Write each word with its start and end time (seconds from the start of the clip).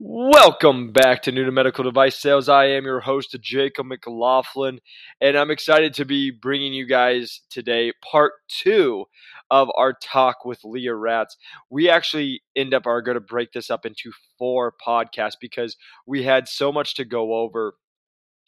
Welcome 0.00 0.92
back 0.92 1.22
to 1.22 1.32
New 1.32 1.44
to 1.44 1.50
Medical 1.50 1.82
Device 1.82 2.20
Sales. 2.20 2.48
I 2.48 2.66
am 2.66 2.84
your 2.84 3.00
host, 3.00 3.36
Jacob 3.40 3.86
McLaughlin, 3.86 4.78
and 5.20 5.36
I'm 5.36 5.50
excited 5.50 5.92
to 5.94 6.04
be 6.04 6.30
bringing 6.30 6.72
you 6.72 6.86
guys 6.86 7.40
today 7.50 7.92
part 8.08 8.34
two 8.46 9.06
of 9.50 9.68
our 9.76 9.92
talk 10.00 10.44
with 10.44 10.60
Leah 10.62 10.94
Ratz. 10.94 11.36
We 11.68 11.90
actually 11.90 12.42
end 12.54 12.74
up 12.74 12.86
are 12.86 13.02
going 13.02 13.16
to 13.16 13.20
break 13.20 13.50
this 13.50 13.70
up 13.70 13.84
into 13.84 14.12
four 14.38 14.72
podcasts 14.86 15.36
because 15.40 15.76
we 16.06 16.22
had 16.22 16.46
so 16.46 16.70
much 16.70 16.94
to 16.94 17.04
go 17.04 17.34
over. 17.34 17.74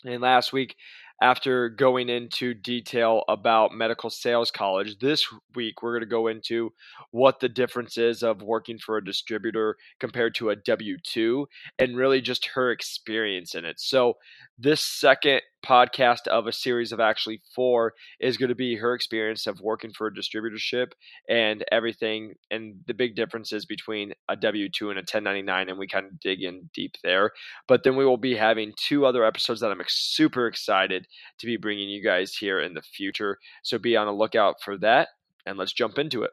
And 0.05 0.23
last 0.23 0.53
week, 0.53 0.77
after 1.21 1.68
going 1.68 2.09
into 2.09 2.55
detail 2.55 3.25
about 3.29 3.75
medical 3.75 4.09
sales 4.11 4.50
college. 4.50 4.98
This 4.98 5.27
week, 5.54 5.82
we're 5.82 5.93
going 5.93 6.00
to 6.00 6.07
go 6.07 6.29
into 6.29 6.73
what 7.11 7.41
the 7.41 7.48
difference 7.48 7.98
is 7.98 8.23
of 8.23 8.43
working 8.43 8.79
for 8.79 8.96
a 8.96 9.04
distributor 9.04 9.77
compared 9.98 10.35
to 10.36 10.50
a 10.50 10.57
W 10.57 10.96
2 11.03 11.46
and 11.79 11.96
really 11.96 12.21
just 12.21 12.46
her 12.46 12.71
experience 12.71 13.54
in 13.54 13.64
it. 13.64 13.81
So, 13.81 14.14
this 14.63 14.82
second 14.82 15.41
podcast 15.64 16.27
of 16.27 16.46
a 16.46 16.53
series 16.53 16.93
of 16.93 17.01
actually 17.01 17.41
four 17.55 17.95
is 18.21 18.37
going 18.37 18.51
to 18.51 18.55
be 18.55 18.77
her 18.77 18.95
experience 18.95 19.46
of 19.46 19.61
working 19.61 19.91
for 19.91 20.07
a 20.07 20.14
distributorship 20.14 20.89
and 21.29 21.64
everything 21.73 22.35
and 22.51 22.77
the 22.87 22.93
big 22.93 23.15
differences 23.17 23.65
between 23.65 24.13
a 24.29 24.37
W2 24.37 24.89
and 24.89 24.99
a 24.99 25.07
1099 25.07 25.68
and 25.71 25.79
we 25.79 25.87
kind 25.87 26.04
of 26.04 26.21
dig 26.21 26.43
in 26.43 26.68
deep 26.75 26.96
there. 27.03 27.31
But 27.68 27.85
then 27.85 27.96
we 27.96 28.04
will 28.04 28.18
be 28.18 28.37
having 28.37 28.75
two 28.77 29.07
other 29.07 29.25
episodes 29.25 29.61
that 29.61 29.71
I'm 29.71 29.81
super 29.89 30.46
excited 30.46 31.07
to 31.39 31.46
be 31.46 31.57
bringing 31.57 31.89
you 31.89 32.03
guys 32.03 32.34
here 32.34 32.61
in 32.61 32.75
the 32.75 32.83
future. 32.83 33.39
So 33.62 33.79
be 33.79 33.97
on 33.97 34.06
the 34.06 34.12
lookout 34.12 34.56
for 34.62 34.77
that 34.79 35.09
and 35.47 35.56
let's 35.56 35.73
jump 35.73 35.98
into 35.98 36.23
it. 36.23 36.33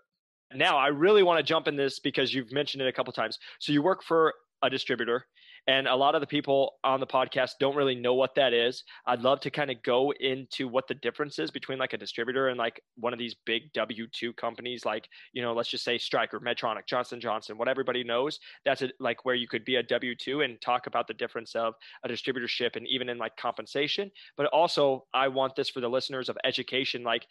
Now, 0.53 0.77
I 0.77 0.87
really 0.87 1.23
want 1.23 1.39
to 1.39 1.43
jump 1.43 1.67
in 1.67 1.75
this 1.75 1.99
because 1.99 2.33
you've 2.33 2.53
mentioned 2.53 2.81
it 2.81 2.87
a 2.87 2.93
couple 2.93 3.11
times. 3.13 3.37
So 3.59 3.71
you 3.71 3.81
work 3.81 4.03
for 4.03 4.33
a 4.63 4.69
distributor 4.69 5.25
and 5.67 5.87
a 5.87 5.95
lot 5.95 6.15
of 6.15 6.21
the 6.21 6.27
people 6.27 6.75
on 6.83 7.01
the 7.01 7.07
podcast 7.07 7.51
don't 7.59 7.75
really 7.75 7.95
know 7.95 8.13
what 8.13 8.35
that 8.35 8.53
is. 8.53 8.83
I'd 9.05 9.21
love 9.21 9.41
to 9.41 9.51
kind 9.51 9.69
of 9.69 9.83
go 9.83 10.13
into 10.13 10.67
what 10.67 10.87
the 10.87 10.93
difference 10.95 11.39
is 11.39 11.51
between 11.51 11.77
like 11.77 11.91
a 11.91 11.97
distributor 11.97 12.47
and 12.47 12.57
like 12.57 12.81
one 12.95 13.11
of 13.11 13.19
these 13.19 13.35
big 13.45 13.73
W2 13.73 14.35
companies, 14.37 14.85
like, 14.85 15.09
you 15.33 15.41
know, 15.41 15.53
let's 15.53 15.69
just 15.69 15.83
say 15.83 15.97
Stryker, 15.97 16.39
Medtronic, 16.39 16.87
Johnson 16.87 17.19
Johnson, 17.19 17.57
what 17.57 17.67
everybody 17.67 18.03
knows. 18.03 18.39
That's 18.63 18.81
a, 18.81 18.89
like 19.01 19.25
where 19.25 19.35
you 19.35 19.47
could 19.47 19.65
be 19.65 19.75
a 19.75 19.83
W2 19.83 20.45
and 20.45 20.59
talk 20.61 20.87
about 20.87 21.07
the 21.07 21.13
difference 21.13 21.53
of 21.53 21.73
a 22.05 22.07
distributorship 22.07 22.77
and 22.77 22.87
even 22.87 23.09
in 23.09 23.17
like 23.17 23.35
compensation. 23.35 24.09
But 24.37 24.45
also, 24.47 25.05
I 25.13 25.27
want 25.27 25.55
this 25.55 25.69
for 25.69 25.81
the 25.81 25.89
listeners 25.89 26.29
of 26.29 26.37
education. 26.45 27.03
Like, 27.03 27.25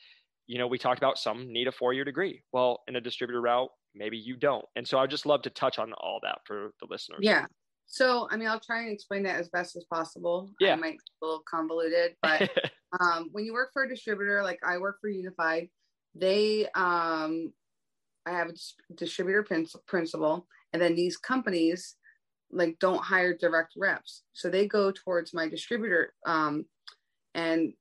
you 0.47 0.59
know, 0.59 0.67
we 0.67 0.79
talked 0.79 0.99
about 0.99 1.19
some 1.19 1.51
need 1.51 1.69
a 1.69 1.73
four 1.73 1.95
year 1.95 2.05
degree. 2.05 2.43
Well, 2.53 2.81
in 2.87 2.97
a 2.97 3.01
distributor 3.01 3.41
route, 3.41 3.71
maybe 3.95 4.19
you 4.19 4.37
don't. 4.37 4.65
And 4.77 4.87
so 4.87 4.99
I 4.99 5.07
just 5.07 5.25
love 5.25 5.41
to 5.43 5.51
touch 5.51 5.79
on 5.79 5.95
all 5.95 6.21
that 6.23 6.41
for 6.45 6.73
the 6.81 6.87
listeners. 6.91 7.21
Yeah. 7.23 7.47
So, 7.87 8.29
I 8.31 8.37
mean, 8.37 8.49
I'll 8.49 8.61
try 8.61 8.83
and 8.83 8.93
explain 8.93 9.23
that 9.25 9.39
as 9.39 9.49
best 9.49 9.77
as 9.77 9.85
possible. 9.85 10.51
Yeah. 10.61 10.73
I 10.73 10.77
might 10.77 10.99
be 10.99 11.13
a 11.23 11.25
little 11.25 11.43
convoluted, 11.49 12.17
but 12.23 12.51
um, 13.01 13.29
when 13.33 13.45
you 13.45 13.53
work 13.53 13.71
for 13.73 13.85
a 13.85 13.89
distributor, 13.89 14.43
like 14.43 14.59
I 14.67 14.79
work 14.79 14.99
for 15.01 15.09
Unified, 15.09 15.69
they, 16.15 16.67
um, 16.75 17.53
I 18.27 18.33
have 18.33 18.49
a 18.49 18.95
distributor 18.95 19.47
principal, 19.87 20.47
and 20.73 20.83
then 20.83 20.95
these 20.95 21.17
companies 21.17 21.95
like 22.51 22.79
don't 22.81 23.03
hire 23.03 23.37
direct 23.37 23.75
reps, 23.77 24.23
so 24.33 24.49
they 24.49 24.67
go 24.67 24.93
towards 24.93 25.35
my 25.35 25.49
distributor, 25.49 26.13
um, 26.27 26.65
and 27.35 27.73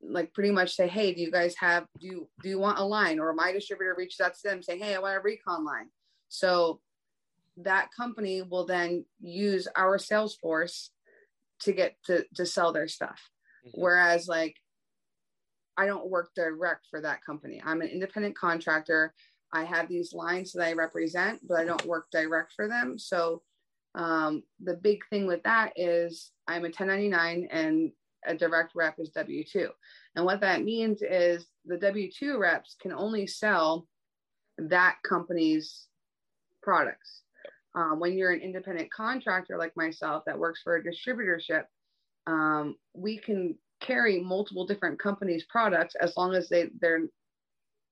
like 0.00 0.32
pretty 0.32 0.50
much 0.50 0.74
say, 0.74 0.86
hey, 0.86 1.12
do 1.12 1.20
you 1.20 1.30
guys 1.30 1.54
have 1.56 1.86
do 2.00 2.06
you 2.06 2.28
do 2.42 2.48
you 2.48 2.58
want 2.58 2.78
a 2.78 2.84
line? 2.84 3.18
Or 3.18 3.32
my 3.32 3.52
distributor 3.52 3.94
reaches 3.96 4.20
out 4.20 4.34
to 4.34 4.40
them, 4.44 4.62
say, 4.62 4.78
hey, 4.78 4.94
I 4.94 4.98
want 4.98 5.16
a 5.16 5.20
recon 5.20 5.64
line. 5.64 5.88
So 6.28 6.80
that 7.62 7.88
company 7.96 8.42
will 8.42 8.66
then 8.66 9.04
use 9.20 9.68
our 9.76 9.98
sales 9.98 10.36
force 10.36 10.90
to 11.60 11.72
get 11.72 11.96
to, 12.06 12.24
to 12.36 12.46
sell 12.46 12.72
their 12.72 12.88
stuff. 12.88 13.20
Mm-hmm. 13.66 13.80
Whereas 13.80 14.28
like 14.28 14.56
I 15.76 15.86
don't 15.86 16.10
work 16.10 16.30
direct 16.34 16.86
for 16.90 17.00
that 17.00 17.24
company. 17.24 17.62
I'm 17.64 17.80
an 17.82 17.88
independent 17.88 18.36
contractor. 18.36 19.14
I 19.52 19.64
have 19.64 19.88
these 19.88 20.12
lines 20.12 20.52
that 20.52 20.66
I 20.66 20.72
represent, 20.72 21.40
but 21.46 21.58
I 21.58 21.64
don't 21.64 21.84
work 21.86 22.06
direct 22.10 22.52
for 22.54 22.68
them. 22.68 22.98
So 22.98 23.42
um, 23.94 24.42
the 24.62 24.74
big 24.74 25.00
thing 25.08 25.26
with 25.26 25.42
that 25.44 25.72
is 25.76 26.32
I'm 26.46 26.62
a 26.62 26.68
1099 26.68 27.48
and 27.50 27.92
a 28.26 28.34
direct 28.34 28.72
rep 28.74 28.96
is 28.98 29.10
W 29.10 29.44
2. 29.44 29.68
And 30.16 30.24
what 30.24 30.40
that 30.40 30.64
means 30.64 31.00
is 31.02 31.46
the 31.64 31.78
W 31.78 32.10
2 32.10 32.38
reps 32.38 32.76
can 32.80 32.92
only 32.92 33.26
sell 33.26 33.86
that 34.58 34.96
company's 35.08 35.86
products. 36.62 37.22
Um, 37.74 38.00
when 38.00 38.16
you're 38.16 38.32
an 38.32 38.40
independent 38.40 38.90
contractor 38.90 39.56
like 39.58 39.76
myself 39.76 40.24
that 40.26 40.38
works 40.38 40.60
for 40.62 40.76
a 40.76 40.82
distributorship, 40.82 41.64
um, 42.26 42.76
we 42.94 43.18
can 43.18 43.56
carry 43.80 44.20
multiple 44.20 44.66
different 44.66 44.98
companies' 44.98 45.44
products 45.48 45.94
as 46.00 46.16
long 46.16 46.34
as 46.34 46.48
they 46.48 46.70
they're 46.80 47.06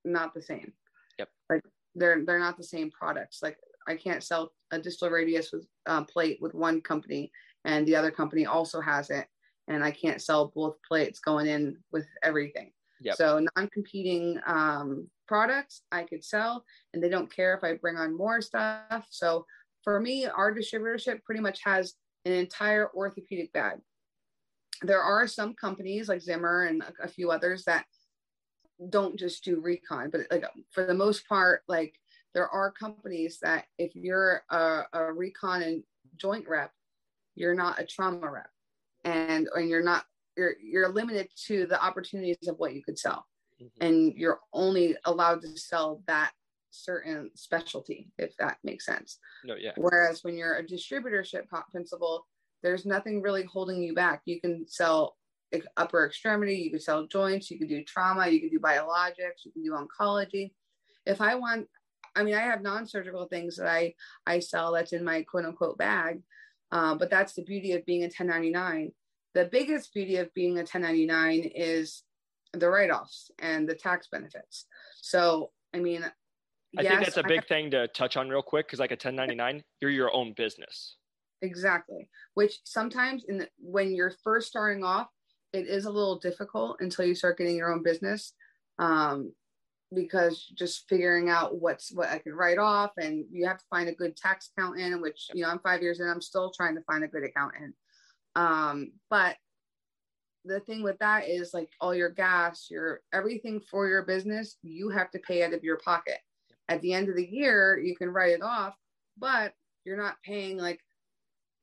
not 0.04 0.34
the 0.34 0.42
same. 0.42 0.72
Yep. 1.18 1.28
Like 1.50 1.62
they're 1.94 2.24
they're 2.24 2.38
not 2.38 2.56
the 2.56 2.64
same 2.64 2.90
products. 2.90 3.40
Like 3.42 3.58
I 3.86 3.96
can't 3.96 4.22
sell 4.22 4.52
a 4.72 4.78
distal 4.78 5.10
radius 5.10 5.52
with 5.52 5.66
uh, 5.86 6.04
plate 6.04 6.38
with 6.40 6.54
one 6.54 6.80
company 6.80 7.30
and 7.66 7.86
the 7.86 7.96
other 7.96 8.10
company 8.10 8.46
also 8.46 8.80
has 8.80 9.10
it, 9.10 9.26
and 9.68 9.84
I 9.84 9.90
can't 9.90 10.22
sell 10.22 10.52
both 10.54 10.76
plates 10.88 11.18
going 11.18 11.46
in 11.48 11.76
with 11.92 12.06
everything. 12.22 12.72
Yep. 13.00 13.16
So 13.16 13.44
non-competing 13.56 14.40
um, 14.46 15.08
products 15.28 15.82
I 15.92 16.04
could 16.04 16.24
sell, 16.24 16.64
and 16.94 17.02
they 17.02 17.10
don't 17.10 17.30
care 17.30 17.54
if 17.54 17.64
I 17.64 17.74
bring 17.74 17.96
on 17.96 18.16
more 18.16 18.40
stuff. 18.40 19.06
So 19.10 19.44
for 19.86 20.00
me, 20.00 20.26
our 20.26 20.52
distributorship 20.52 21.22
pretty 21.22 21.40
much 21.40 21.60
has 21.62 21.94
an 22.24 22.32
entire 22.32 22.90
orthopedic 22.92 23.52
bag. 23.52 23.78
There 24.82 25.00
are 25.00 25.28
some 25.28 25.54
companies 25.54 26.08
like 26.08 26.20
Zimmer 26.20 26.64
and 26.64 26.82
a, 26.82 27.04
a 27.04 27.08
few 27.08 27.30
others 27.30 27.62
that 27.66 27.84
don't 28.90 29.16
just 29.16 29.44
do 29.44 29.60
recon, 29.60 30.10
but 30.10 30.22
like 30.28 30.44
for 30.72 30.84
the 30.86 30.92
most 30.92 31.28
part, 31.28 31.62
like 31.68 31.94
there 32.34 32.48
are 32.48 32.72
companies 32.72 33.38
that 33.42 33.66
if 33.78 33.94
you're 33.94 34.42
a, 34.50 34.82
a 34.92 35.12
recon 35.12 35.62
and 35.62 35.84
joint 36.16 36.48
rep, 36.48 36.72
you're 37.36 37.54
not 37.54 37.80
a 37.80 37.86
trauma 37.86 38.28
rep, 38.28 38.50
and 39.04 39.48
and 39.54 39.68
you're 39.68 39.84
not 39.84 40.04
you're 40.36 40.56
you're 40.60 40.88
limited 40.88 41.28
to 41.46 41.64
the 41.66 41.80
opportunities 41.80 42.48
of 42.48 42.58
what 42.58 42.74
you 42.74 42.82
could 42.82 42.98
sell, 42.98 43.24
mm-hmm. 43.62 43.86
and 43.86 44.14
you're 44.14 44.40
only 44.52 44.96
allowed 45.04 45.42
to 45.42 45.56
sell 45.56 46.02
that 46.08 46.32
certain 46.76 47.30
specialty, 47.34 48.10
if 48.18 48.36
that 48.38 48.58
makes 48.64 48.86
sense. 48.86 49.18
No, 49.44 49.54
yeah. 49.54 49.72
Whereas 49.76 50.22
when 50.22 50.36
you're 50.36 50.56
a 50.56 50.64
distributorship 50.64 51.44
principal, 51.70 52.26
there's 52.62 52.86
nothing 52.86 53.22
really 53.22 53.44
holding 53.44 53.82
you 53.82 53.94
back. 53.94 54.22
You 54.24 54.40
can 54.40 54.66
sell 54.66 55.16
upper 55.76 56.06
extremity, 56.06 56.56
you 56.56 56.70
can 56.70 56.80
sell 56.80 57.06
joints, 57.06 57.50
you 57.50 57.58
can 57.58 57.68
do 57.68 57.84
trauma, 57.84 58.28
you 58.28 58.40
can 58.40 58.50
do 58.50 58.58
biologics, 58.58 59.44
you 59.44 59.52
can 59.52 59.62
do 59.62 59.72
oncology. 59.72 60.52
If 61.04 61.20
I 61.20 61.34
want, 61.36 61.66
I 62.14 62.24
mean, 62.24 62.34
I 62.34 62.40
have 62.40 62.62
non-surgical 62.62 63.26
things 63.26 63.56
that 63.56 63.68
I 63.68 63.94
I 64.26 64.40
sell 64.40 64.72
that's 64.72 64.92
in 64.92 65.04
my 65.04 65.22
quote 65.22 65.44
unquote 65.44 65.78
bag, 65.78 66.22
uh, 66.72 66.94
but 66.94 67.10
that's 67.10 67.34
the 67.34 67.42
beauty 67.42 67.72
of 67.72 67.86
being 67.86 68.02
a 68.02 68.06
1099. 68.06 68.92
The 69.34 69.44
biggest 69.44 69.92
beauty 69.92 70.16
of 70.16 70.32
being 70.34 70.52
a 70.52 70.62
1099 70.62 71.50
is 71.54 72.02
the 72.52 72.68
write-offs 72.68 73.30
and 73.38 73.68
the 73.68 73.74
tax 73.74 74.08
benefits. 74.10 74.66
So, 75.02 75.50
I 75.74 75.80
mean, 75.80 76.04
I 76.78 76.82
yes, 76.82 76.92
think 76.92 77.04
that's 77.04 77.16
a 77.16 77.22
big 77.22 77.46
thing 77.46 77.70
to 77.70 77.88
touch 77.88 78.16
on 78.16 78.28
real 78.28 78.42
quick 78.42 78.66
because, 78.66 78.80
like 78.80 78.90
a 78.90 78.94
1099, 78.94 79.62
you're 79.80 79.90
your 79.90 80.14
own 80.14 80.34
business. 80.36 80.96
Exactly. 81.42 82.08
Which 82.34 82.58
sometimes, 82.64 83.24
in 83.28 83.38
the, 83.38 83.48
when 83.58 83.94
you're 83.94 84.14
first 84.22 84.48
starting 84.48 84.84
off, 84.84 85.08
it 85.52 85.66
is 85.66 85.86
a 85.86 85.90
little 85.90 86.18
difficult 86.18 86.78
until 86.80 87.06
you 87.06 87.14
start 87.14 87.38
getting 87.38 87.56
your 87.56 87.72
own 87.72 87.82
business, 87.82 88.32
um, 88.78 89.32
because 89.94 90.46
just 90.56 90.88
figuring 90.88 91.30
out 91.30 91.60
what's 91.60 91.92
what 91.92 92.08
I 92.08 92.18
can 92.18 92.34
write 92.34 92.58
off, 92.58 92.92
and 92.98 93.24
you 93.30 93.46
have 93.46 93.58
to 93.58 93.64
find 93.70 93.88
a 93.88 93.94
good 93.94 94.16
tax 94.16 94.50
accountant. 94.56 95.00
Which 95.00 95.28
you 95.32 95.42
know, 95.42 95.50
I'm 95.50 95.60
five 95.60 95.82
years 95.82 96.00
in, 96.00 96.08
I'm 96.08 96.20
still 96.20 96.52
trying 96.54 96.74
to 96.74 96.82
find 96.82 97.04
a 97.04 97.08
good 97.08 97.24
accountant. 97.24 97.74
Um, 98.34 98.92
but 99.08 99.36
the 100.44 100.60
thing 100.60 100.82
with 100.82 100.98
that 100.98 101.28
is 101.28 101.54
like 101.54 101.70
all 101.80 101.94
your 101.94 102.10
gas, 102.10 102.68
your 102.70 103.00
everything 103.12 103.60
for 103.60 103.88
your 103.88 104.02
business, 104.02 104.56
you 104.62 104.90
have 104.90 105.10
to 105.12 105.18
pay 105.18 105.42
out 105.42 105.54
of 105.54 105.64
your 105.64 105.78
pocket 105.78 106.18
at 106.68 106.80
the 106.80 106.92
end 106.92 107.08
of 107.08 107.16
the 107.16 107.26
year 107.26 107.78
you 107.78 107.96
can 107.96 108.08
write 108.08 108.32
it 108.32 108.42
off 108.42 108.74
but 109.18 109.52
you're 109.84 109.96
not 109.96 110.16
paying 110.24 110.58
like 110.58 110.80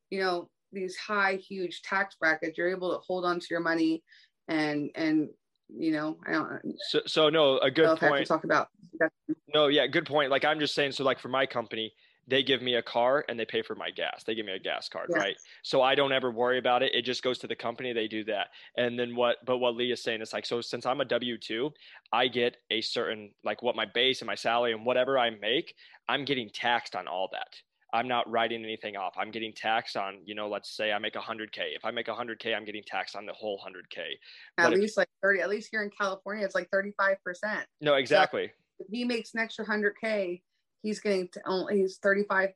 you 0.10 0.20
know 0.20 0.50
these 0.74 0.98
high 0.98 1.36
huge 1.36 1.82
tax 1.84 2.16
brackets. 2.20 2.58
You're 2.58 2.70
able 2.70 2.92
to 2.92 2.98
hold 3.06 3.26
on 3.26 3.40
to 3.40 3.48
your 3.50 3.60
money 3.60 4.04
and 4.48 4.90
and 4.96 5.30
you 5.76 5.92
know 5.92 6.18
i 6.28 6.34
don't 6.34 6.62
so, 6.90 7.00
so 7.06 7.30
no 7.30 7.58
a 7.60 7.72
good 7.72 7.98
point. 7.98 8.28
talk 8.28 8.44
about 8.44 8.68
no 9.54 9.68
yeah 9.68 9.88
good 9.88 10.06
point. 10.06 10.30
Like 10.30 10.44
i'm 10.44 10.60
just 10.60 10.76
saying 10.76 10.92
so 10.92 11.04
like 11.04 11.20
for 11.20 11.30
my 11.30 11.46
company 11.46 11.94
they 12.28 12.44
give 12.44 12.62
me 12.62 12.76
a 12.76 12.82
car 12.82 13.26
and 13.28 13.40
they 13.40 13.46
pay 13.46 13.62
for 13.62 13.76
my 13.76 13.90
gas. 13.90 14.24
They 14.24 14.36
give 14.36 14.46
me 14.46 14.54
a 14.54 14.60
gas 14.60 14.88
card, 14.88 15.10
yes. 15.10 15.20
right? 15.20 15.36
So 15.62 15.82
I 15.82 15.96
don't 15.96 16.12
ever 16.12 16.32
worry 16.32 16.58
about 16.58 16.84
it. 16.84 16.96
It 16.96 17.04
just 17.04 17.24
goes 17.24 17.40
to 17.40 17.48
the 17.48 17.56
company. 17.56 17.94
They 17.94 18.08
do 18.08 18.24
that. 18.26 18.48
And 18.78 18.98
then 18.98 19.16
what, 19.16 19.38
but 19.46 19.58
what 19.58 19.76
Lee 19.76 19.92
is 19.92 20.02
saying 20.02 20.22
is 20.22 20.32
like, 20.32 20.46
so 20.46 20.62
since 20.62 20.86
I'm 20.86 21.02
a 21.02 21.06
W 21.06 21.38
2, 21.38 21.72
I 22.12 22.28
get 22.28 22.58
a 22.72 22.82
certain, 22.82 23.32
like 23.44 23.62
what 23.62 23.76
my 23.76 23.86
base 23.86 24.22
and 24.22 24.28
my 24.28 24.36
salary 24.36 24.74
and 24.74 24.86
whatever 24.86 25.20
I 25.20 25.32
make, 25.32 25.76
I'm 26.08 26.24
getting 26.26 26.50
taxed 26.50 26.96
on 26.96 27.08
all 27.08 27.30
that. 27.34 27.56
I'm 27.94 28.08
not 28.08 28.30
writing 28.30 28.64
anything 28.64 28.98
off. 28.98 29.14
I'm 29.18 29.30
getting 29.30 29.54
taxed 29.54 29.96
on, 29.96 30.18
you 30.26 30.34
know, 30.34 30.50
let's 30.50 30.76
say 30.76 30.92
I 30.92 30.98
make 30.98 31.14
100K. 31.14 31.76
If 31.76 31.86
I 31.86 31.92
make 31.92 32.08
100K, 32.08 32.56
I'm 32.56 32.66
getting 32.66 32.84
taxed 32.84 33.16
on 33.16 33.28
the 33.28 33.34
whole 33.34 33.60
100K. 33.60 34.00
At 34.58 34.70
but 34.70 34.80
least 34.80 34.94
if, 34.94 34.98
like 34.98 35.10
30, 35.22 35.42
at 35.42 35.50
least 35.50 35.70
here 35.72 35.84
in 35.84 35.92
California, 35.92 36.44
it's 36.44 36.56
like 36.56 36.72
35%. 36.72 37.18
No, 37.82 37.94
exactly. 37.94 38.52
So 38.80 38.86
if 38.86 38.88
he 38.92 39.04
makes 39.04 39.36
an 39.36 39.42
extra 39.42 39.64
100K, 39.64 40.42
he's 40.84 41.00
getting 41.00 41.28
to 41.30 41.42
only, 41.48 41.80
he's 41.80 41.98
35 41.98 42.50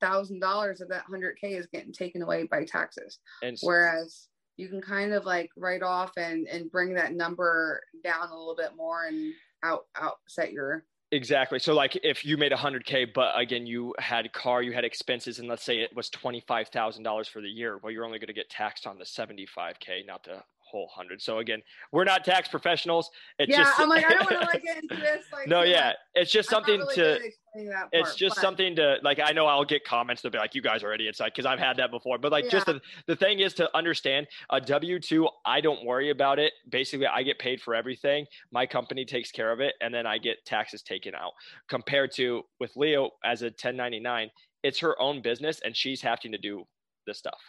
thousand 0.00 0.40
dollars 0.40 0.80
of 0.80 0.88
that 0.88 1.02
hundred 1.02 1.36
K 1.38 1.54
is 1.54 1.66
getting 1.66 1.92
taken 1.92 2.22
away 2.22 2.44
by 2.44 2.64
taxes. 2.64 3.18
And 3.42 3.58
Whereas 3.60 4.28
you 4.56 4.68
can 4.68 4.80
kind 4.80 5.12
of 5.12 5.24
like 5.24 5.50
write 5.56 5.82
off 5.82 6.12
and 6.16 6.46
and 6.46 6.70
bring 6.70 6.94
that 6.94 7.14
number 7.14 7.82
down 8.04 8.28
a 8.28 8.36
little 8.36 8.56
bit 8.56 8.76
more 8.76 9.04
and 9.06 9.32
out 9.62 9.86
out 9.96 10.18
set 10.28 10.52
your 10.52 10.84
Exactly. 11.12 11.58
So 11.58 11.74
like 11.74 11.98
if 12.04 12.24
you 12.24 12.36
made 12.36 12.52
100k 12.52 13.12
but 13.12 13.38
again 13.38 13.66
you 13.66 13.94
had 13.98 14.32
car, 14.32 14.62
you 14.62 14.72
had 14.72 14.84
expenses 14.84 15.40
and 15.40 15.48
let's 15.48 15.64
say 15.64 15.80
it 15.80 15.94
was 15.96 16.08
$25,000 16.10 17.28
for 17.28 17.42
the 17.42 17.48
year, 17.48 17.78
well 17.82 17.90
you're 17.90 18.04
only 18.04 18.20
going 18.20 18.28
to 18.28 18.32
get 18.32 18.48
taxed 18.48 18.86
on 18.86 18.96
the 18.96 19.04
75k, 19.04 20.06
not 20.06 20.22
the 20.22 20.42
whole 20.70 20.88
hundred. 20.94 21.20
So 21.20 21.38
again, 21.38 21.62
we're 21.92 22.04
not 22.04 22.24
tax 22.24 22.48
professionals. 22.48 23.10
It's 23.38 23.50
yeah, 23.50 23.64
just, 23.64 23.80
I'm 23.80 23.88
like, 23.88 24.04
I 24.04 24.10
don't 24.10 24.30
want 24.30 24.42
to 24.42 24.46
like 24.46 24.62
get 24.64 24.82
into 24.82 24.96
this. 24.96 25.24
Like, 25.32 25.48
no, 25.48 25.62
yeah, 25.62 25.92
it's 26.14 26.30
just 26.30 26.48
something 26.48 26.80
really 26.80 26.94
to. 26.96 27.18
Part, 27.18 27.88
it's 27.92 28.14
just 28.14 28.36
but. 28.36 28.40
something 28.40 28.76
to 28.76 28.98
like. 29.02 29.20
I 29.22 29.32
know 29.32 29.46
I'll 29.46 29.64
get 29.64 29.84
comments 29.84 30.22
that 30.22 30.32
be 30.32 30.38
like, 30.38 30.54
"You 30.54 30.62
guys 30.62 30.82
are 30.82 30.92
idiots," 30.92 31.20
like 31.20 31.34
because 31.34 31.46
I've 31.46 31.58
had 31.58 31.76
that 31.78 31.90
before. 31.90 32.18
But 32.18 32.32
like, 32.32 32.44
yeah. 32.44 32.50
just 32.50 32.66
the 32.66 32.80
the 33.06 33.16
thing 33.16 33.40
is 33.40 33.54
to 33.54 33.76
understand 33.76 34.26
a 34.50 34.60
W 34.60 35.00
two. 35.00 35.28
I 35.44 35.60
don't 35.60 35.84
worry 35.84 36.10
about 36.10 36.38
it. 36.38 36.52
Basically, 36.68 37.06
I 37.06 37.22
get 37.22 37.38
paid 37.38 37.60
for 37.60 37.74
everything. 37.74 38.26
My 38.52 38.66
company 38.66 39.04
takes 39.04 39.32
care 39.32 39.52
of 39.52 39.60
it, 39.60 39.74
and 39.80 39.92
then 39.92 40.06
I 40.06 40.18
get 40.18 40.44
taxes 40.46 40.82
taken 40.82 41.14
out. 41.14 41.32
Compared 41.68 42.12
to 42.12 42.42
with 42.60 42.76
Leah 42.76 43.06
as 43.24 43.42
a 43.42 43.46
1099, 43.46 44.30
it's 44.62 44.78
her 44.78 45.00
own 45.00 45.22
business, 45.22 45.60
and 45.64 45.76
she's 45.76 46.00
having 46.00 46.32
to 46.32 46.38
do 46.38 46.64
this 47.06 47.18
stuff 47.18 47.40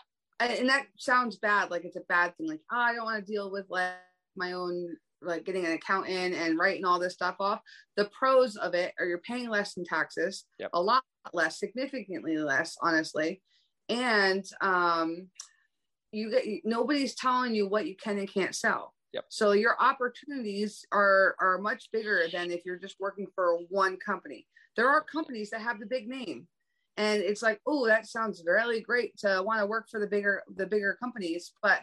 and 0.50 0.70
that 0.70 0.86
sounds 0.98 1.38
bad 1.38 1.70
like 1.70 1.86
it's 1.86 1.96
a 1.96 2.02
bad 2.10 2.36
thing 2.38 2.48
like 2.48 2.62
oh, 2.72 2.78
i 2.78 2.94
don't 2.94 3.06
want 3.06 3.26
to 3.26 3.32
deal 3.32 3.52
with 3.52 3.66
like 3.70 3.94
my 4.36 4.54
own 4.54 4.96
like 5.22 5.46
getting 5.46 5.66
an 5.66 5.74
accountant 5.74 6.34
and 6.34 6.58
writing 6.58 6.84
all 6.84 7.00
this 7.00 7.14
stuff 7.14 7.36
off 7.40 7.62
the 7.96 8.10
pros 8.18 8.56
of 8.56 8.74
it 8.74 8.94
are 9.00 9.06
you're 9.06 9.20
paying 9.20 9.50
less 9.50 9.78
in 9.78 9.86
taxes 9.86 10.46
yep. 10.60 10.70
a 10.74 10.82
lot 10.82 11.04
less 11.34 11.60
significantly 11.60 12.38
less 12.38 12.76
honestly 12.82 13.42
and 13.90 14.46
um 14.62 15.28
you 16.12 16.32
get 16.32 16.44
nobody's 16.66 17.16
telling 17.16 17.54
you 17.54 17.68
what 17.68 17.86
you 17.86 17.96
can 17.96 18.18
and 18.18 18.34
can't 18.34 18.56
sell 18.56 18.94
Yep. 19.14 19.26
So 19.30 19.52
your 19.52 19.76
opportunities 19.82 20.86
are 20.92 21.36
are 21.40 21.58
much 21.58 21.90
bigger 21.92 22.24
than 22.32 22.52
if 22.52 22.62
you're 22.66 22.80
just 22.80 22.96
working 23.00 23.28
for 23.36 23.58
one 23.70 23.98
company. 23.98 24.48
There 24.78 24.90
are 24.90 25.04
companies 25.04 25.50
that 25.50 25.62
have 25.62 25.80
the 25.80 25.86
big 25.86 26.08
name 26.08 26.48
and 26.98 27.22
it's 27.22 27.42
like 27.42 27.60
oh 27.66 27.88
that 27.88 28.06
sounds 28.06 28.44
really 28.46 28.82
great 28.82 29.18
to 29.18 29.42
want 29.46 29.60
to 29.60 29.66
work 29.66 29.88
for 29.90 30.00
the 30.00 30.08
bigger 30.08 30.42
the 30.56 30.66
bigger 30.66 30.98
companies 31.02 31.54
but 31.62 31.82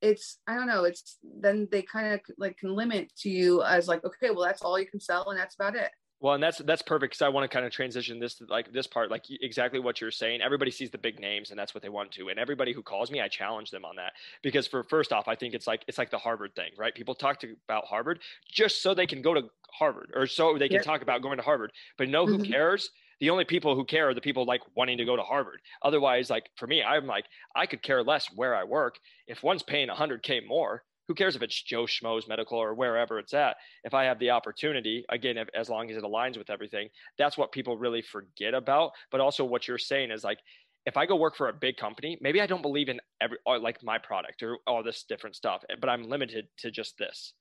it's 0.00 0.38
i 0.46 0.54
don't 0.54 0.66
know 0.66 0.84
it's 0.84 1.18
then 1.40 1.68
they 1.70 1.82
kind 1.82 2.12
of 2.12 2.20
like 2.38 2.56
can 2.58 2.74
limit 2.74 3.10
to 3.16 3.28
you 3.28 3.62
as 3.62 3.88
like 3.88 4.04
okay 4.04 4.30
well 4.30 4.44
that's 4.44 4.62
all 4.62 4.78
you 4.78 4.86
can 4.86 5.00
sell 5.00 5.30
and 5.30 5.38
that's 5.38 5.54
about 5.54 5.76
it 5.76 5.90
well, 6.24 6.32
and 6.32 6.42
that's 6.42 6.56
that's 6.56 6.80
perfect 6.80 7.12
because 7.12 7.20
I 7.20 7.28
want 7.28 7.44
to 7.44 7.54
kind 7.54 7.66
of 7.66 7.72
transition 7.72 8.18
this 8.18 8.36
to 8.36 8.46
like 8.48 8.72
this 8.72 8.86
part, 8.86 9.10
like 9.10 9.24
exactly 9.28 9.78
what 9.78 10.00
you're 10.00 10.10
saying. 10.10 10.40
Everybody 10.40 10.70
sees 10.70 10.90
the 10.90 10.96
big 10.96 11.20
names, 11.20 11.50
and 11.50 11.58
that's 11.58 11.74
what 11.74 11.82
they 11.82 11.90
want 11.90 12.12
to. 12.12 12.30
And 12.30 12.38
everybody 12.38 12.72
who 12.72 12.82
calls 12.82 13.10
me, 13.10 13.20
I 13.20 13.28
challenge 13.28 13.70
them 13.70 13.84
on 13.84 13.96
that 13.96 14.14
because 14.42 14.66
for 14.66 14.84
first 14.84 15.12
off, 15.12 15.28
I 15.28 15.34
think 15.34 15.52
it's 15.52 15.66
like 15.66 15.84
it's 15.86 15.98
like 15.98 16.10
the 16.10 16.16
Harvard 16.16 16.54
thing, 16.54 16.70
right? 16.78 16.94
People 16.94 17.14
talk 17.14 17.40
to, 17.40 17.54
about 17.68 17.84
Harvard 17.84 18.20
just 18.50 18.82
so 18.82 18.94
they 18.94 19.06
can 19.06 19.20
go 19.20 19.34
to 19.34 19.42
Harvard 19.70 20.12
or 20.14 20.26
so 20.26 20.56
they 20.56 20.70
can 20.70 20.82
talk 20.82 21.02
about 21.02 21.20
going 21.20 21.36
to 21.36 21.42
Harvard. 21.42 21.72
But 21.98 22.08
no 22.08 22.26
who 22.26 22.38
mm-hmm. 22.38 22.50
cares? 22.50 22.88
The 23.20 23.30
only 23.30 23.44
people 23.44 23.74
who 23.74 23.84
care 23.84 24.08
are 24.08 24.14
the 24.14 24.20
people 24.20 24.44
like 24.44 24.62
wanting 24.76 24.98
to 24.98 25.04
go 25.04 25.16
to 25.16 25.22
Harvard. 25.22 25.60
Otherwise, 25.82 26.30
like 26.30 26.50
for 26.56 26.66
me, 26.66 26.82
I'm 26.82 27.06
like, 27.06 27.26
I 27.54 27.66
could 27.66 27.82
care 27.82 28.02
less 28.02 28.28
where 28.34 28.54
I 28.54 28.64
work. 28.64 28.96
If 29.26 29.42
one's 29.42 29.62
paying 29.62 29.88
100K 29.88 30.46
more, 30.46 30.82
who 31.06 31.14
cares 31.14 31.36
if 31.36 31.42
it's 31.42 31.62
Joe 31.62 31.84
Schmo's 31.84 32.26
medical 32.28 32.58
or 32.58 32.74
wherever 32.74 33.18
it's 33.18 33.34
at? 33.34 33.56
If 33.84 33.92
I 33.92 34.04
have 34.04 34.18
the 34.18 34.30
opportunity, 34.30 35.04
again, 35.10 35.36
if, 35.36 35.48
as 35.54 35.68
long 35.68 35.90
as 35.90 35.96
it 35.96 36.02
aligns 36.02 36.38
with 36.38 36.50
everything, 36.50 36.88
that's 37.18 37.36
what 37.36 37.52
people 37.52 37.76
really 37.76 38.02
forget 38.02 38.54
about. 38.54 38.92
But 39.10 39.20
also, 39.20 39.44
what 39.44 39.68
you're 39.68 39.78
saying 39.78 40.10
is 40.10 40.24
like, 40.24 40.38
if 40.86 40.96
I 40.96 41.06
go 41.06 41.16
work 41.16 41.36
for 41.36 41.48
a 41.48 41.52
big 41.52 41.76
company, 41.76 42.18
maybe 42.20 42.40
I 42.40 42.46
don't 42.46 42.62
believe 42.62 42.88
in 42.88 43.00
every 43.20 43.38
uh, 43.46 43.58
like 43.58 43.82
my 43.82 43.98
product 43.98 44.42
or 44.42 44.58
all 44.66 44.82
this 44.82 45.04
different 45.08 45.36
stuff, 45.36 45.62
but 45.80 45.88
I'm 45.88 46.04
limited 46.04 46.46
to 46.58 46.70
just 46.70 46.98
this. 46.98 47.32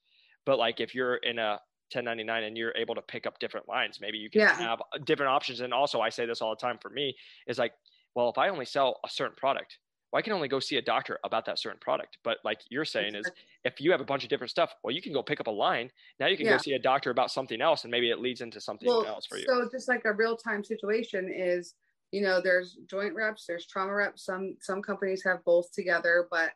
But 0.46 0.60
like 0.60 0.80
if 0.80 0.96
you're 0.96 1.16
in 1.16 1.40
a 1.40 1.60
1099 1.91 2.44
and 2.44 2.57
you're 2.57 2.74
able 2.75 2.95
to 2.95 3.01
pick 3.01 3.25
up 3.27 3.39
different 3.39 3.68
lines 3.68 4.00
maybe 4.01 4.18
you 4.18 4.30
can 4.30 4.41
yeah. 4.41 4.56
have 4.56 4.81
uh, 4.81 4.97
different 5.06 5.31
options 5.31 5.59
and 5.62 5.74
also 5.74 6.01
i 6.01 6.09
say 6.09 6.25
this 6.25 6.41
all 6.41 6.50
the 6.50 6.62
time 6.62 6.77
for 6.81 6.89
me 6.89 7.15
is 7.47 7.57
like 7.57 7.74
well 8.15 8.30
if 8.30 8.38
i 8.38 8.50
only 8.50 8.65
sell 8.65 9.00
a 9.06 9.09
certain 9.09 9.35
product 9.35 9.77
well, 10.13 10.19
I 10.19 10.21
can 10.21 10.33
only 10.33 10.47
go 10.47 10.59
see 10.59 10.75
a 10.75 10.81
doctor 10.81 11.19
about 11.24 11.44
that 11.47 11.57
certain 11.57 11.80
product. 11.80 12.19
But 12.24 12.38
like 12.45 12.59
you're 12.69 12.85
saying 12.85 13.15
is 13.15 13.30
if 13.65 13.81
you 13.81 13.91
have 13.91 14.00
a 14.00 14.06
bunch 14.06 14.21
of 14.21 14.30
different 14.30 14.51
stuff, 14.51 14.71
well, 14.83 14.94
you 14.94 15.01
can 15.01 15.12
go 15.12 15.24
pick 15.24 15.39
up 15.39 15.47
a 15.47 15.51
line. 15.51 15.89
Now 16.19 16.27
you 16.27 16.38
can 16.38 16.45
yeah. 16.45 16.51
go 16.51 16.57
see 16.59 16.74
a 16.74 16.80
doctor 16.80 17.09
about 17.09 17.31
something 17.31 17.59
else 17.62 17.83
and 17.83 17.89
maybe 17.89 18.12
it 18.12 18.19
leads 18.19 18.41
into 18.41 18.62
something 18.62 18.88
well, 18.88 19.07
else 19.07 19.25
for 19.25 19.39
you. 19.39 19.45
So 19.47 19.68
just 19.71 19.88
like 19.88 20.06
a 20.06 20.13
real 20.13 20.38
time 20.38 20.63
situation 20.63 21.33
is, 21.36 21.74
you 22.12 22.21
know, 22.21 22.41
there's 22.44 22.77
joint 22.88 23.15
reps, 23.15 23.45
there's 23.47 23.65
trauma 23.65 23.91
reps. 23.91 24.24
Some 24.24 24.56
some 24.62 24.83
companies 24.83 25.24
have 25.24 25.44
both 25.45 25.71
together, 25.71 26.27
but 26.29 26.51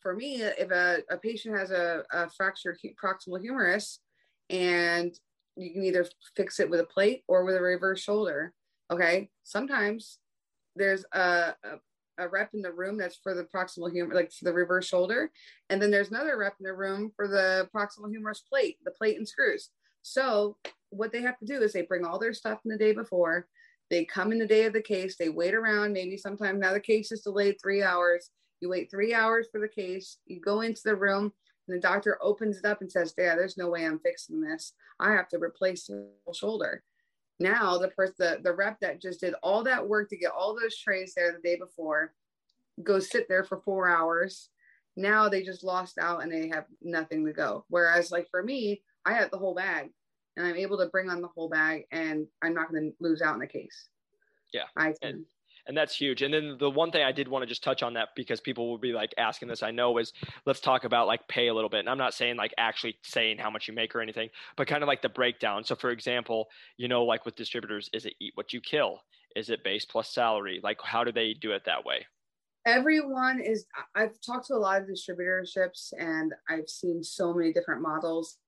for 0.00 0.16
me, 0.16 0.42
if 0.42 0.70
a, 0.72 0.98
a 1.08 1.18
patient 1.18 1.56
has 1.56 1.70
a, 1.70 2.02
a 2.12 2.28
fractured 2.30 2.78
proximal 3.00 3.40
humerus, 3.40 4.00
and 4.50 5.18
you 5.56 5.72
can 5.72 5.84
either 5.84 6.06
fix 6.36 6.60
it 6.60 6.70
with 6.70 6.80
a 6.80 6.84
plate 6.84 7.24
or 7.28 7.44
with 7.44 7.56
a 7.56 7.62
reverse 7.62 8.00
shoulder. 8.00 8.52
Okay. 8.90 9.28
Sometimes 9.44 10.18
there's 10.76 11.04
a, 11.12 11.54
a, 11.64 12.24
a 12.24 12.28
rep 12.28 12.50
in 12.54 12.62
the 12.62 12.72
room 12.72 12.96
that's 12.96 13.18
for 13.22 13.34
the 13.34 13.44
proximal 13.44 13.92
humerus, 13.92 14.16
like 14.16 14.32
for 14.32 14.44
the 14.44 14.52
reverse 14.52 14.86
shoulder. 14.86 15.30
And 15.68 15.82
then 15.82 15.90
there's 15.90 16.10
another 16.10 16.38
rep 16.38 16.54
in 16.60 16.64
the 16.64 16.74
room 16.74 17.12
for 17.16 17.28
the 17.28 17.68
proximal 17.74 18.10
humerus 18.10 18.40
plate, 18.40 18.78
the 18.84 18.92
plate 18.92 19.16
and 19.16 19.28
screws. 19.28 19.70
So 20.02 20.56
what 20.90 21.12
they 21.12 21.22
have 21.22 21.38
to 21.38 21.46
do 21.46 21.60
is 21.60 21.72
they 21.72 21.82
bring 21.82 22.04
all 22.04 22.18
their 22.18 22.32
stuff 22.32 22.60
in 22.64 22.70
the 22.70 22.78
day 22.78 22.92
before. 22.92 23.46
They 23.90 24.04
come 24.04 24.32
in 24.32 24.38
the 24.38 24.46
day 24.46 24.64
of 24.64 24.72
the 24.72 24.82
case. 24.82 25.16
They 25.16 25.28
wait 25.28 25.54
around. 25.54 25.92
Maybe 25.92 26.16
sometime 26.16 26.58
now 26.58 26.72
the 26.72 26.80
case 26.80 27.10
is 27.12 27.22
delayed 27.22 27.56
three 27.60 27.82
hours. 27.82 28.30
You 28.60 28.68
wait 28.68 28.90
three 28.90 29.14
hours 29.14 29.48
for 29.50 29.60
the 29.60 29.68
case. 29.68 30.18
You 30.26 30.40
go 30.40 30.60
into 30.60 30.82
the 30.84 30.96
room. 30.96 31.32
And 31.68 31.76
the 31.76 31.80
doctor 31.80 32.18
opens 32.22 32.58
it 32.58 32.64
up 32.64 32.80
and 32.80 32.90
says, 32.90 33.14
Yeah, 33.16 33.34
there's 33.36 33.58
no 33.58 33.68
way 33.68 33.84
I'm 33.84 33.98
fixing 33.98 34.40
this. 34.40 34.72
I 34.98 35.12
have 35.12 35.28
to 35.28 35.38
replace 35.38 35.86
the 35.86 36.08
shoulder. 36.34 36.82
Now 37.40 37.78
the 37.78 37.88
person 37.88 38.14
the, 38.18 38.40
the 38.42 38.52
rep 38.52 38.80
that 38.80 39.00
just 39.00 39.20
did 39.20 39.34
all 39.42 39.62
that 39.64 39.86
work 39.86 40.08
to 40.10 40.16
get 40.16 40.32
all 40.32 40.58
those 40.58 40.76
trays 40.76 41.14
there 41.14 41.32
the 41.32 41.38
day 41.38 41.56
before 41.56 42.12
goes 42.82 43.10
sit 43.10 43.28
there 43.28 43.44
for 43.44 43.60
four 43.60 43.88
hours. 43.88 44.50
Now 44.96 45.28
they 45.28 45.42
just 45.42 45.62
lost 45.62 45.98
out 45.98 46.22
and 46.22 46.32
they 46.32 46.48
have 46.48 46.64
nothing 46.82 47.24
to 47.26 47.32
go. 47.32 47.64
Whereas 47.68 48.10
like 48.10 48.28
for 48.30 48.42
me, 48.42 48.82
I 49.04 49.14
have 49.14 49.30
the 49.30 49.38
whole 49.38 49.54
bag 49.54 49.90
and 50.36 50.46
I'm 50.46 50.56
able 50.56 50.78
to 50.78 50.86
bring 50.86 51.08
on 51.08 51.22
the 51.22 51.28
whole 51.28 51.48
bag 51.48 51.84
and 51.92 52.26
I'm 52.42 52.54
not 52.54 52.70
going 52.70 52.90
to 52.90 52.96
lose 53.00 53.22
out 53.22 53.34
in 53.34 53.40
the 53.40 53.46
case. 53.46 53.88
Yeah. 54.52 54.64
I 54.76 54.94
can 55.00 55.10
and 55.10 55.24
that's 55.76 55.94
huge. 55.94 56.22
And 56.22 56.32
then 56.32 56.56
the 56.58 56.70
one 56.70 56.90
thing 56.90 57.02
I 57.02 57.12
did 57.12 57.28
want 57.28 57.42
to 57.42 57.46
just 57.46 57.62
touch 57.62 57.82
on 57.82 57.94
that 57.94 58.10
because 58.16 58.40
people 58.40 58.70
will 58.70 58.78
be 58.78 58.92
like 58.92 59.14
asking 59.18 59.48
this, 59.48 59.62
I 59.62 59.70
know, 59.70 59.98
is 59.98 60.12
let's 60.46 60.60
talk 60.60 60.84
about 60.84 61.06
like 61.06 61.28
pay 61.28 61.48
a 61.48 61.54
little 61.54 61.68
bit. 61.68 61.80
And 61.80 61.90
I'm 61.90 61.98
not 61.98 62.14
saying 62.14 62.36
like 62.36 62.54
actually 62.56 62.96
saying 63.02 63.38
how 63.38 63.50
much 63.50 63.68
you 63.68 63.74
make 63.74 63.94
or 63.94 64.00
anything, 64.00 64.30
but 64.56 64.66
kind 64.66 64.82
of 64.82 64.86
like 64.86 65.02
the 65.02 65.10
breakdown. 65.10 65.64
So, 65.64 65.74
for 65.76 65.90
example, 65.90 66.48
you 66.78 66.88
know, 66.88 67.04
like 67.04 67.26
with 67.26 67.36
distributors, 67.36 67.90
is 67.92 68.06
it 68.06 68.14
eat 68.20 68.32
what 68.34 68.52
you 68.52 68.60
kill? 68.60 69.00
Is 69.36 69.50
it 69.50 69.62
base 69.62 69.84
plus 69.84 70.08
salary? 70.08 70.60
Like, 70.62 70.78
how 70.82 71.04
do 71.04 71.12
they 71.12 71.34
do 71.34 71.52
it 71.52 71.62
that 71.66 71.84
way? 71.84 72.06
Everyone 72.64 73.40
is, 73.40 73.66
I've 73.94 74.20
talked 74.20 74.46
to 74.48 74.54
a 74.54 74.56
lot 74.56 74.80
of 74.80 74.88
distributorships 74.88 75.92
and 75.98 76.32
I've 76.48 76.68
seen 76.68 77.02
so 77.02 77.32
many 77.32 77.52
different 77.52 77.82
models. 77.82 78.38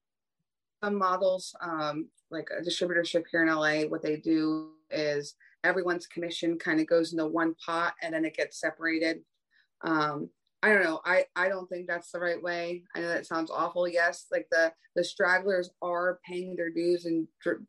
Some 0.83 0.97
models, 0.97 1.55
um, 1.61 2.09
like 2.31 2.49
a 2.57 2.63
distributorship 2.63 3.25
here 3.31 3.43
in 3.43 3.55
LA, 3.55 3.83
what 3.89 4.03
they 4.03 4.17
do 4.17 4.71
is 4.91 5.35
everyone's 5.65 6.07
commission 6.07 6.59
kind 6.59 6.81
of 6.81 6.87
goes 6.87 7.13
into 7.13 7.27
one 7.27 7.55
pot 7.65 7.95
and 8.03 8.15
then 8.15 8.25
it 8.25 8.37
gets 8.37 8.61
separated. 8.61 9.21
Um, 9.83 10.31
I 10.63 10.69
don't 10.73 10.85
know. 10.85 11.01
I, 11.05 11.25
I 11.35 11.49
don't 11.49 11.69
think 11.69 11.87
that's 11.87 12.11
the 12.11 12.21
right 12.21 12.43
way. 12.43 12.85
I 12.95 13.01
know 13.01 13.09
that 13.09 13.27
sounds 13.27 13.51
awful. 13.51 13.89
Yes, 13.89 14.27
like 14.31 14.47
the 14.51 14.73
the 14.95 15.05
stragglers 15.05 15.71
are 15.81 16.21
paying 16.27 16.55
their 16.55 16.71
dues 16.71 17.07
and 17.07 17.27
dr- 17.43 17.63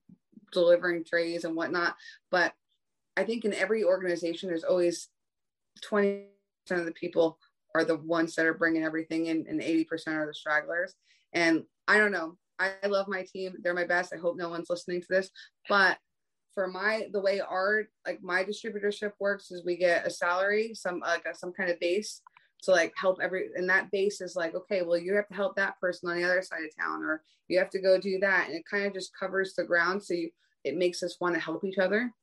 delivering 0.51 1.05
trays 1.05 1.45
and 1.45 1.55
whatnot, 1.55 1.95
but 2.31 2.53
I 3.15 3.23
think 3.23 3.45
in 3.45 3.53
every 3.53 3.83
organization 3.83 4.49
there's 4.49 4.63
always 4.63 5.09
20% 5.89 6.25
of 6.71 6.85
the 6.85 6.91
people 6.91 7.37
are 7.75 7.85
the 7.85 7.97
ones 7.97 8.35
that 8.35 8.45
are 8.45 8.53
bringing 8.53 8.83
everything 8.83 9.27
in 9.27 9.45
and 9.47 9.61
80% 9.61 10.07
are 10.07 10.25
the 10.25 10.33
stragglers. 10.33 10.95
And 11.33 11.63
I 11.87 11.97
don't 11.97 12.11
know. 12.11 12.37
I 12.59 12.73
love 12.87 13.07
my 13.07 13.23
team. 13.23 13.55
They're 13.61 13.73
my 13.73 13.85
best. 13.85 14.13
I 14.13 14.17
hope 14.17 14.37
no 14.37 14.49
one's 14.49 14.69
listening 14.69 15.01
to 15.01 15.07
this, 15.09 15.29
but 15.67 15.97
for 16.53 16.67
my 16.67 17.07
the 17.11 17.21
way 17.21 17.39
our 17.39 17.83
like 18.05 18.21
my 18.21 18.43
distributorship 18.43 19.11
works 19.19 19.51
is 19.51 19.63
we 19.65 19.77
get 19.77 20.05
a 20.05 20.09
salary 20.09 20.73
some 20.73 20.99
like 20.99 21.25
a, 21.25 21.35
some 21.35 21.53
kind 21.53 21.69
of 21.69 21.79
base 21.79 22.21
to 22.61 22.71
like 22.71 22.93
help 22.95 23.19
every 23.21 23.49
and 23.55 23.69
that 23.69 23.89
base 23.91 24.21
is 24.21 24.35
like 24.35 24.53
okay 24.53 24.81
well 24.81 24.97
you 24.97 25.13
have 25.13 25.27
to 25.27 25.33
help 25.33 25.55
that 25.55 25.79
person 25.79 26.09
on 26.09 26.17
the 26.17 26.23
other 26.23 26.41
side 26.41 26.63
of 26.63 26.75
town 26.77 27.03
or 27.03 27.21
you 27.47 27.57
have 27.57 27.69
to 27.69 27.81
go 27.81 27.99
do 27.99 28.19
that 28.19 28.47
and 28.47 28.55
it 28.55 28.63
kind 28.69 28.85
of 28.85 28.93
just 28.93 29.11
covers 29.17 29.53
the 29.55 29.63
ground 29.63 30.03
so 30.03 30.13
you 30.13 30.29
it 30.63 30.77
makes 30.77 31.01
us 31.01 31.17
want 31.19 31.33
to 31.33 31.41
help 31.41 31.63
each 31.63 31.77
other 31.77 32.13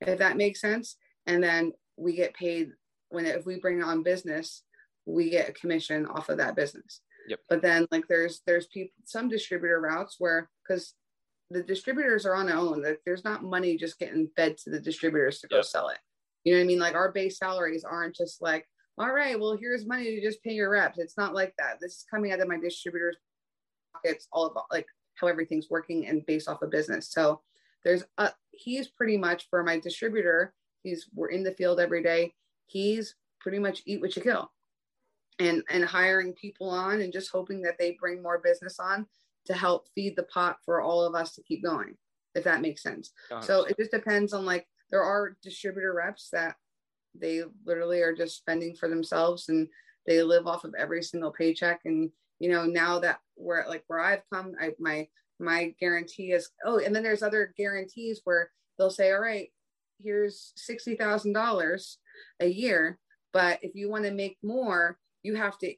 if 0.00 0.18
that 0.18 0.36
makes 0.36 0.60
sense. 0.60 0.96
And 1.26 1.42
then 1.42 1.72
we 1.96 2.14
get 2.14 2.34
paid 2.34 2.72
when 3.10 3.26
if 3.26 3.46
we 3.46 3.60
bring 3.60 3.82
on 3.82 4.02
business, 4.02 4.62
we 5.06 5.30
get 5.30 5.48
a 5.48 5.52
commission 5.52 6.06
off 6.06 6.28
of 6.28 6.38
that 6.38 6.56
business. 6.56 7.00
Yep. 7.28 7.40
But 7.48 7.62
then 7.62 7.86
like 7.90 8.06
there's 8.08 8.40
there's 8.46 8.66
people 8.66 8.94
some 9.04 9.28
distributor 9.28 9.80
routes 9.80 10.16
where 10.18 10.48
because 10.66 10.94
the 11.50 11.62
distributors 11.62 12.24
are 12.26 12.34
on 12.34 12.46
their 12.46 12.56
own. 12.56 12.82
Like, 12.82 13.00
there's 13.04 13.24
not 13.24 13.42
money 13.42 13.76
just 13.76 13.98
getting 13.98 14.28
fed 14.36 14.56
to 14.58 14.70
the 14.70 14.80
distributors 14.80 15.40
to 15.40 15.48
go 15.48 15.56
Yep. 15.56 15.64
sell 15.64 15.88
it. 15.88 15.98
You 16.44 16.52
know 16.52 16.58
what 16.60 16.64
I 16.64 16.66
mean? 16.66 16.78
Like 16.78 16.94
our 16.94 17.12
base 17.12 17.38
salaries 17.38 17.84
aren't 17.84 18.16
just 18.16 18.40
like, 18.40 18.66
all 18.98 19.12
right, 19.12 19.38
well, 19.38 19.56
here's 19.56 19.86
money 19.86 20.04
to 20.04 20.20
just 20.22 20.42
pay 20.42 20.52
your 20.52 20.70
reps. 20.70 20.98
It's 20.98 21.16
not 21.16 21.34
like 21.34 21.54
that. 21.58 21.78
This 21.80 21.96
is 21.96 22.06
coming 22.10 22.32
out 22.32 22.40
of 22.40 22.48
my 22.48 22.58
distributors' 22.58 23.16
pockets, 23.92 24.28
all 24.32 24.46
about 24.46 24.64
like 24.70 24.86
how 25.14 25.26
everything's 25.26 25.68
working 25.70 26.06
and 26.06 26.24
based 26.26 26.48
off 26.48 26.62
of 26.62 26.70
business. 26.70 27.10
So 27.10 27.42
there's 27.84 28.04
a 28.18 28.32
he's 28.52 28.88
pretty 28.88 29.16
much 29.16 29.48
for 29.50 29.62
my 29.62 29.78
distributor, 29.78 30.54
he's 30.82 31.08
we're 31.14 31.28
in 31.28 31.42
the 31.42 31.52
field 31.52 31.80
every 31.80 32.02
day. 32.02 32.34
He's 32.66 33.14
pretty 33.40 33.58
much 33.58 33.82
eat 33.86 34.00
what 34.00 34.14
you 34.16 34.22
kill. 34.22 34.50
And 35.38 35.62
and 35.70 35.84
hiring 35.84 36.34
people 36.34 36.68
on 36.68 37.00
and 37.00 37.12
just 37.12 37.30
hoping 37.30 37.62
that 37.62 37.76
they 37.78 37.96
bring 37.98 38.22
more 38.22 38.38
business 38.38 38.78
on 38.78 39.06
to 39.46 39.54
help 39.54 39.86
feed 39.94 40.16
the 40.16 40.24
pot 40.24 40.56
for 40.64 40.80
all 40.80 41.02
of 41.04 41.14
us 41.14 41.34
to 41.34 41.42
keep 41.42 41.62
going, 41.62 41.96
if 42.34 42.44
that 42.44 42.60
makes 42.60 42.82
sense. 42.82 43.12
So 43.40 43.64
it 43.64 43.76
just 43.78 43.90
depends 43.90 44.32
on 44.32 44.44
like 44.44 44.66
there 44.90 45.02
are 45.02 45.36
distributor 45.42 45.94
reps 45.94 46.28
that 46.32 46.56
they 47.18 47.42
literally 47.66 48.00
are 48.02 48.14
just 48.14 48.36
spending 48.36 48.74
for 48.74 48.88
themselves 48.88 49.48
and 49.48 49.68
they 50.06 50.22
live 50.22 50.46
off 50.46 50.64
of 50.64 50.74
every 50.78 51.02
single 51.02 51.32
paycheck. 51.32 51.80
And 51.84 52.10
you 52.38 52.50
know, 52.50 52.64
now 52.64 52.98
that 53.00 53.18
we're 53.36 53.66
like 53.68 53.84
where 53.86 54.00
I've 54.00 54.22
come, 54.32 54.52
I 54.60 54.72
my 54.78 55.08
my 55.38 55.74
guarantee 55.80 56.32
is 56.32 56.50
oh, 56.64 56.78
and 56.78 56.94
then 56.94 57.02
there's 57.02 57.22
other 57.22 57.54
guarantees 57.56 58.20
where 58.24 58.50
they'll 58.78 58.90
say, 58.90 59.12
all 59.12 59.20
right, 59.20 59.48
here's 60.02 60.52
sixty 60.56 60.94
thousand 60.94 61.32
dollars 61.32 61.98
a 62.40 62.46
year, 62.46 62.98
but 63.32 63.58
if 63.62 63.74
you 63.74 63.90
want 63.90 64.04
to 64.04 64.10
make 64.10 64.38
more, 64.42 64.98
you 65.22 65.34
have 65.36 65.58
to 65.58 65.74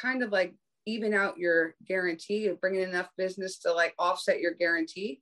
kind 0.00 0.22
of 0.22 0.30
like 0.30 0.54
even 0.86 1.14
out 1.14 1.38
your 1.38 1.74
guarantee 1.86 2.46
of 2.48 2.60
bringing 2.60 2.82
enough 2.82 3.08
business 3.16 3.58
to 3.58 3.72
like 3.72 3.94
offset 3.98 4.40
your 4.40 4.52
guarantee 4.54 5.20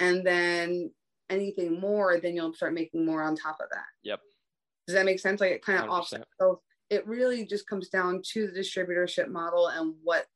and 0.00 0.26
then 0.26 0.90
anything 1.30 1.80
more 1.80 2.20
then 2.20 2.34
you'll 2.36 2.52
start 2.54 2.74
making 2.74 3.04
more 3.04 3.22
on 3.22 3.34
top 3.34 3.56
of 3.60 3.68
that 3.72 3.84
Yep. 4.04 4.20
does 4.86 4.94
that 4.94 5.06
make 5.06 5.18
sense 5.18 5.40
like 5.40 5.52
it 5.52 5.64
kind 5.64 5.78
of 5.78 5.86
100%. 5.86 5.88
offsets 5.90 6.24
so 6.40 6.60
it 6.90 7.06
really 7.06 7.44
just 7.44 7.66
comes 7.66 7.88
down 7.88 8.22
to 8.32 8.46
the 8.46 8.60
distributorship 8.60 9.28
model 9.28 9.68
and 9.68 9.94
what 10.04 10.26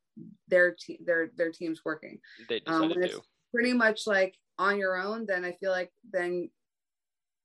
their 0.49 0.75
te- 0.75 1.01
their 1.05 1.31
their 1.37 1.53
team's 1.53 1.83
working 1.85 2.19
they 2.49 2.61
um, 2.67 2.89
when 2.89 3.01
to. 3.01 3.01
it's 3.07 3.19
pretty 3.55 3.73
much 3.73 4.07
like 4.07 4.35
on 4.59 4.79
your 4.79 4.97
own 4.97 5.25
then 5.27 5.45
i 5.45 5.53
feel 5.53 5.71
like 5.71 5.91
then 6.13 6.51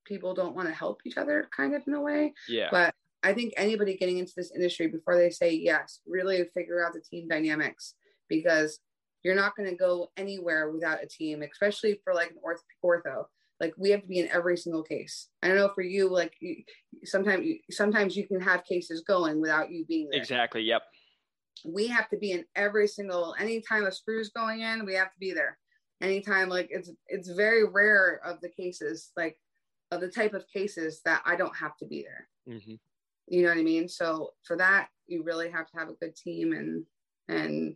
people 0.06 0.34
don't 0.34 0.56
want 0.56 0.68
to 0.68 0.74
help 0.74 1.02
each 1.06 1.18
other 1.18 1.48
kind 1.56 1.75
of 1.75 1.82
in 1.88 1.94
a 1.94 2.02
way 2.02 2.34
Yeah. 2.48 2.70
but 2.72 2.94
I 3.25 3.34
think 3.34 3.53
anybody 3.58 3.98
getting 3.98 4.20
into 4.20 4.34
this 4.38 4.51
industry 4.53 4.88
before 4.88 5.17
they 5.17 5.32
say 5.32 5.51
yes, 5.51 6.00
really 6.05 6.44
figure 6.53 6.86
out 6.86 6.94
the 6.94 7.01
team 7.01 7.27
dynamics 7.27 7.96
because 8.29 8.79
you're 9.24 9.36
not 9.36 9.55
going 9.55 9.67
to 9.67 9.75
go 9.75 10.12
anywhere 10.15 10.70
without 10.70 11.03
a 11.03 11.08
team, 11.08 11.41
especially 11.41 12.00
for 12.03 12.13
like 12.13 12.29
an 12.29 12.38
orth- 12.44 12.62
ortho. 12.86 13.25
Like 13.60 13.74
we 13.79 13.89
have 13.89 14.01
to 14.03 14.08
be 14.08 14.20
in 14.20 14.29
every 14.29 14.58
single 14.58 14.84
case. 14.84 15.29
I 15.41 15.48
don't 15.48 15.58
know 15.58 15.72
for 15.74 15.82
you, 15.82 16.08
like 16.08 16.34
you, 16.39 16.58
sometimes 17.03 17.46
you, 17.46 17.58
sometimes 17.72 18.15
you 18.15 18.27
can 18.27 18.39
have 18.41 18.63
cases 18.63 19.01
going 19.08 19.41
without 19.41 19.72
you 19.72 19.86
being 19.86 20.10
there. 20.12 20.22
Exactly. 20.22 20.62
Yep. 20.62 20.84
We 21.65 21.88
have 21.88 22.08
to 22.10 22.17
be 22.17 22.32
in 22.32 22.46
every 22.55 22.88
single. 22.88 23.34
Anytime 23.39 23.88
a 23.88 23.91
screw's 23.91 24.29
going 24.29 24.62
in, 24.62 24.86
we 24.86 24.94
have 24.94 25.12
to 25.12 25.20
be 25.20 25.34
there. 25.34 25.58
Anytime, 26.00 26.50
like 26.50 26.67
it's 26.70 26.91
it's 27.08 27.29
very 27.29 27.63
rare 27.63 28.20
of 28.24 28.39
the 28.41 28.50
cases, 28.50 29.12
like 29.17 29.38
of 29.89 30.01
the 30.01 30.10
type 30.10 30.34
of 30.36 30.46
cases 30.48 31.01
that 31.05 31.24
I 31.25 31.36
don't 31.36 31.55
have 31.55 31.77
to 31.77 31.86
be 31.86 32.03
there 32.03 32.27
hmm 32.48 32.75
you 33.27 33.41
know 33.44 33.50
what 33.50 33.58
i 33.58 33.63
mean 33.63 33.88
so 33.88 34.32
for 34.44 34.55
that 34.55 34.88
you 35.08 35.24
really 35.24 35.50
have 35.50 35.67
to 35.70 35.77
have 35.77 35.89
a 35.89 35.94
good 35.94 36.15
team 36.15 36.53
and 36.53 36.84
and 37.27 37.75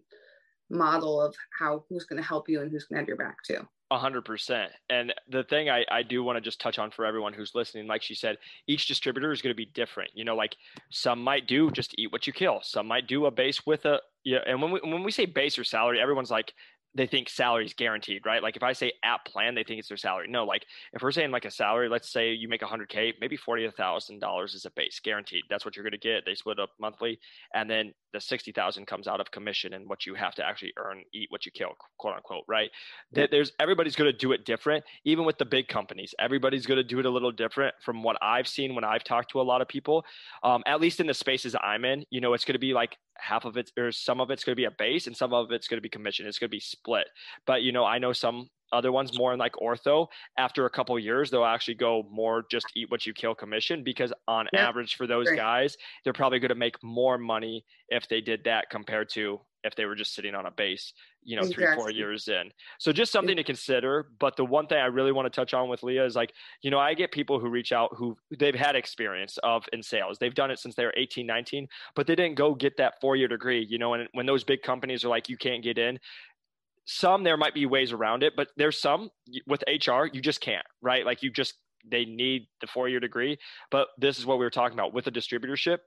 model 0.70 1.20
of 1.22 1.36
how 1.58 1.84
who's 1.90 2.06
going 2.06 2.22
to 2.22 2.28
help 2.28 2.48
you 2.48 2.62
and 2.62 2.72
who's 2.72 2.86
going 2.86 2.98
to 2.98 3.02
have 3.02 3.08
your 3.08 3.18
back 3.18 3.38
too 3.44 3.68
A 3.92 3.98
hundred 3.98 4.24
percent. 4.24 4.72
And 4.92 5.12
the 5.30 5.44
thing 5.44 5.68
I, 5.68 5.84
I 5.90 6.04
do 6.04 6.24
want 6.24 6.38
to 6.38 6.42
just 6.42 6.62
touch 6.62 6.78
on 6.78 6.92
for 6.92 7.08
everyone 7.08 7.34
who's 7.34 7.56
listening, 7.56 7.88
like 7.88 8.04
she 8.04 8.14
said, 8.14 8.38
each 8.68 8.86
distributor 8.88 9.32
is 9.32 9.42
going 9.42 9.50
to 9.50 9.58
be 9.58 9.66
different. 9.66 10.12
You 10.14 10.26
know, 10.26 10.36
like 10.36 10.56
some 10.92 11.24
might 11.24 11.48
do 11.48 11.72
just 11.72 11.96
eat 11.98 12.12
what 12.12 12.28
you 12.28 12.34
kill. 12.34 12.60
Some 12.62 12.86
might 12.86 13.08
do 13.08 13.26
a 13.26 13.32
base 13.32 13.66
with 13.66 13.86
a 13.86 14.00
yeah. 14.24 14.42
And 14.46 14.62
when 14.62 14.70
we 14.70 14.80
when 14.84 15.02
we 15.04 15.12
say 15.12 15.26
base 15.26 15.58
or 15.58 15.64
salary, 15.64 16.00
everyone's 16.00 16.30
like 16.30 16.54
they 16.96 17.06
think 17.06 17.30
salary 17.30 17.66
is 17.66 17.74
guaranteed, 17.74 18.26
right? 18.26 18.42
Like 18.42 18.56
if 18.56 18.64
I 18.64 18.74
say 18.74 18.94
app 19.04 19.26
plan, 19.26 19.54
they 19.54 19.64
think 19.64 19.80
it's 19.80 19.90
their 19.90 19.98
salary. 19.98 20.28
No, 20.28 20.44
like 20.44 20.66
if 20.94 21.02
we're 21.02 21.12
saying 21.12 21.32
like 21.32 21.46
a 21.46 21.52
salary, 21.52 21.88
let's 21.88 22.12
say 22.12 22.34
you 22.34 22.48
make 22.48 22.62
100k, 22.62 23.14
maybe 23.22 23.38
forty 23.38 23.70
thousand 23.70 24.20
dollars 24.20 24.56
is 24.56 24.66
a 24.66 24.72
base, 24.72 25.00
guaranteed. 25.00 25.44
That's 25.50 25.66
what 25.66 25.76
you're 25.76 25.84
going 25.84 25.92
to 25.92 25.98
get. 26.00 26.26
They 26.26 26.36
split 26.36 26.60
up 26.60 26.72
monthly, 26.80 27.20
and 27.54 27.70
then 27.70 27.94
the 28.12 28.20
sixty 28.20 28.52
thousand 28.52 28.88
comes 28.88 29.08
out 29.08 29.22
of 29.22 29.30
commission 29.30 29.74
and 29.74 29.88
what 29.88 30.06
you 30.06 30.16
have 30.16 30.34
to 30.36 30.46
actually 30.46 30.74
earn, 30.78 31.04
eat 31.14 31.28
what 31.30 31.46
you 31.46 31.52
kill, 31.52 31.74
quote 32.00 32.16
unquote, 32.16 32.44
right? 32.48 32.72
There's 33.12 33.52
everybody's 33.60 33.96
going 33.96 34.12
to 34.12 34.18
do 34.18 34.32
it 34.32 34.46
different. 34.46 34.84
Even 35.06 35.26
with 35.26 35.38
the 35.38 35.46
big 35.46 35.68
companies, 35.68 36.16
everybody's 36.20 36.66
going 36.66 36.78
to 36.78 36.84
do 36.84 37.00
it 37.00 37.06
a 37.06 37.10
little 37.10 37.32
different. 37.32 37.76
From 37.84 38.02
what 38.02 38.18
I've 38.22 38.48
seen 38.48 38.74
when 38.74 38.84
I've 38.84 39.04
talked 39.04 39.32
to 39.32 39.42
a 39.42 39.44
lot 39.44 39.62
of 39.62 39.68
people, 39.68 40.04
um, 40.44 40.64
at 40.66 40.82
least 40.82 41.00
in 41.00 41.08
the 41.08 41.14
spaces 41.14 41.56
I'm 41.62 41.86
in, 41.86 42.04
you 42.10 42.20
know, 42.20 42.34
it's 42.34 42.46
going 42.46 42.54
to 42.54 42.60
be 42.60 42.74
like 42.74 42.98
half 43.22 43.46
of 43.46 43.58
it 43.58 43.72
or 43.78 43.92
some 43.92 44.22
of 44.22 44.32
it's 44.32 44.44
going 44.44 44.54
to 44.54 44.60
be 44.60 44.66
a 44.66 44.72
base 44.72 45.08
and 45.08 45.16
some 45.16 45.34
of 45.34 45.52
it's 45.52 45.68
going 45.68 45.78
to 45.78 45.82
be 45.82 45.90
commission. 45.90 46.26
It's 46.26 46.40
going 46.40 46.50
to 46.50 46.56
be 46.56 46.64
split. 46.80 47.08
But 47.46 47.62
you 47.64 47.72
know, 47.72 47.86
I 47.86 48.00
know 48.00 48.14
some 48.14 48.50
other 48.72 48.92
ones 48.92 49.14
more 49.14 49.34
in 49.34 49.40
like 49.40 49.54
ortho. 49.54 50.08
After 50.38 50.66
a 50.66 50.70
couple 50.70 50.98
years, 51.00 51.32
they'll 51.32 51.44
actually 51.46 51.76
go 51.76 52.04
more 52.10 52.44
just 52.52 52.72
eat 52.76 52.92
what 52.92 53.06
you 53.06 53.14
kill 53.14 53.34
commission 53.34 53.84
because 53.84 54.14
on 54.28 54.48
Yeah, 54.52 54.70
average 54.70 54.96
for 54.96 55.08
those 55.08 55.32
guys, 55.32 55.76
they're 56.04 56.14
probably 56.14 56.40
going 56.40 56.50
to 56.50 56.56
make 56.56 56.82
more 56.84 57.18
money 57.18 57.66
if 57.90 58.08
they 58.08 58.22
did 58.22 58.44
that 58.44 58.70
compared 58.70 59.10
to 59.10 59.42
if 59.64 59.76
they 59.76 59.84
were 59.84 59.96
just 59.96 60.14
sitting 60.16 60.36
on 60.36 60.46
a 60.46 60.52
base, 60.52 60.94
you 61.22 61.36
know, 61.36 61.46
three, 61.46 61.68
four 61.68 61.90
years 61.90 62.30
in. 62.30 62.50
So 62.80 62.94
just 62.94 63.12
something 63.12 63.36
to 63.36 63.44
consider. 63.44 64.10
But 64.18 64.38
the 64.38 64.46
one 64.46 64.68
thing 64.68 64.78
I 64.78 64.86
really 64.86 65.12
want 65.12 65.26
to 65.26 65.30
touch 65.30 65.54
on 65.54 65.68
with 65.68 65.84
Leah 65.84 66.06
is 66.06 66.16
like, 66.16 66.32
you 66.62 66.72
know, 66.72 66.80
I 66.80 66.94
get 66.94 67.12
people 67.12 67.40
who 67.42 67.50
reach 67.50 67.74
out 67.74 67.90
who 67.98 68.18
they've 68.38 68.56
had 68.56 68.78
experience 68.78 69.38
of 69.44 69.66
in 69.74 69.84
sales. 69.84 70.18
They've 70.18 70.34
done 70.34 70.50
it 70.50 70.60
since 70.60 70.76
they 70.76 70.86
were 70.86 70.94
18, 70.96 71.26
19, 71.28 71.68
but 71.94 72.08
they 72.08 72.16
didn't 72.16 72.36
go 72.36 72.56
get 72.56 72.78
that 72.78 73.02
four 73.02 73.18
year 73.18 73.28
degree, 73.28 73.66
you 73.70 73.78
know, 73.78 73.94
and 73.96 74.08
when 74.14 74.26
those 74.26 74.46
big 74.46 74.62
companies 74.62 75.04
are 75.04 75.10
like, 75.10 75.28
you 75.28 75.36
can't 75.36 75.62
get 75.62 75.78
in, 75.78 76.00
some 76.92 77.24
there 77.24 77.38
might 77.38 77.54
be 77.54 77.68
ways 77.68 77.92
around 77.92 78.24
it, 78.24 78.34
but 78.36 78.48
there's 78.58 78.82
some 78.82 79.12
with 79.46 79.64
HR, 79.68 80.06
you 80.12 80.22
just 80.22 80.42
can't, 80.42 80.66
right? 80.82 81.06
Like 81.06 81.22
you 81.22 81.30
just, 81.30 81.54
they 81.90 82.04
need 82.04 82.48
the 82.62 82.68
four 82.68 82.90
year 82.90 83.00
degree. 83.00 83.38
But 83.70 83.90
this 84.00 84.18
is 84.18 84.26
what 84.26 84.40
we 84.40 84.46
were 84.46 84.50
talking 84.50 84.74
about 84.78 84.92
with 84.92 85.06
a 85.06 85.12
distributorship. 85.12 85.78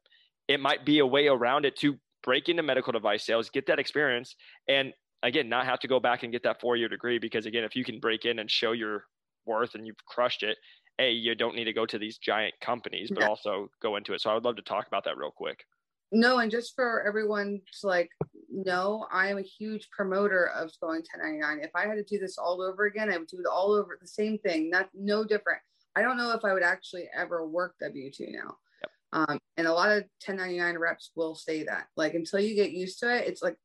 It 0.47 0.61
might 0.61 0.87
be 0.87 1.01
a 1.01 1.07
way 1.07 1.27
around 1.27 1.67
it 1.67 1.75
to 1.79 1.99
break 2.23 2.49
into 2.49 2.63
medical 2.63 2.93
device 2.93 3.27
sales, 3.27 3.51
get 3.51 3.67
that 3.67 3.81
experience, 3.81 4.37
and 4.69 4.93
again, 5.25 5.49
not 5.49 5.65
have 5.67 5.81
to 5.81 5.89
go 5.89 5.99
back 5.99 6.23
and 6.23 6.31
get 6.31 6.45
that 6.45 6.61
four 6.61 6.77
year 6.77 6.89
degree. 6.89 7.19
Because 7.19 7.47
again, 7.47 7.65
if 7.65 7.75
you 7.75 7.83
can 7.85 7.99
break 7.99 8.25
in 8.25 8.39
and 8.39 8.49
show 8.49 8.71
your 8.71 9.05
worth 9.45 9.75
and 9.75 9.85
you've 9.85 9.97
crushed 10.07 10.45
it, 10.45 10.57
A, 11.01 11.11
you 11.11 11.35
don't 11.35 11.57
need 11.57 11.65
to 11.65 11.73
go 11.73 11.85
to 11.85 11.99
these 11.99 12.17
giant 12.19 12.55
companies, 12.61 13.11
but 13.11 13.23
Yeah. 13.23 13.29
also 13.29 13.69
go 13.83 13.97
into 13.97 14.15
it. 14.15 14.21
So 14.21 14.31
I 14.31 14.35
would 14.35 14.45
love 14.45 14.55
to 14.55 14.63
talk 14.63 14.87
about 14.87 15.03
that 15.07 15.17
real 15.17 15.33
quick. 15.33 15.65
no 16.13 16.39
and 16.39 16.51
just 16.51 16.77
for 16.77 17.03
everyone 17.05 17.61
to 17.81 17.87
like 17.89 18.11
know 18.53 19.07
i 19.13 19.29
am 19.29 19.39
a 19.39 19.43
huge 19.43 19.89
promoter 19.91 20.51
of 20.55 20.71
going 20.81 21.03
1099 21.13 21.61
if 21.65 21.71
i 21.75 21.87
had 21.87 21.95
to 21.95 22.05
do 22.05 22.19
this 22.19 22.39
all 22.39 22.63
over 22.63 22.85
again 22.85 23.13
i 23.13 23.17
would 23.17 23.29
do 23.29 23.39
it 23.39 23.47
all 23.47 23.73
over 23.73 23.99
the 24.01 24.07
same 24.07 24.39
thing 24.39 24.71
not 24.71 24.89
no 24.95 25.25
different. 25.25 25.61
I 25.95 26.03
don't 26.03 26.17
know 26.17 26.33
if 26.33 26.45
i 26.45 26.53
would 26.53 26.63
actually 26.63 27.09
ever 27.17 27.47
work 27.47 27.75
w2 27.83 28.33
now. 28.33 28.57
Yep. 28.83 28.91
um, 29.13 29.39
and 29.57 29.67
a 29.67 29.73
lot 29.73 29.91
of 29.91 30.05
1099 30.25 30.79
reps 30.79 31.11
will 31.15 31.35
say 31.35 31.65
that. 31.65 31.87
Like 31.97 32.15
until 32.15 32.41
you 32.41 32.55
get 32.55 32.73
used 32.73 32.99
to 33.01 33.15
it 33.15 33.29
it's 33.29 33.43
like 33.43 33.57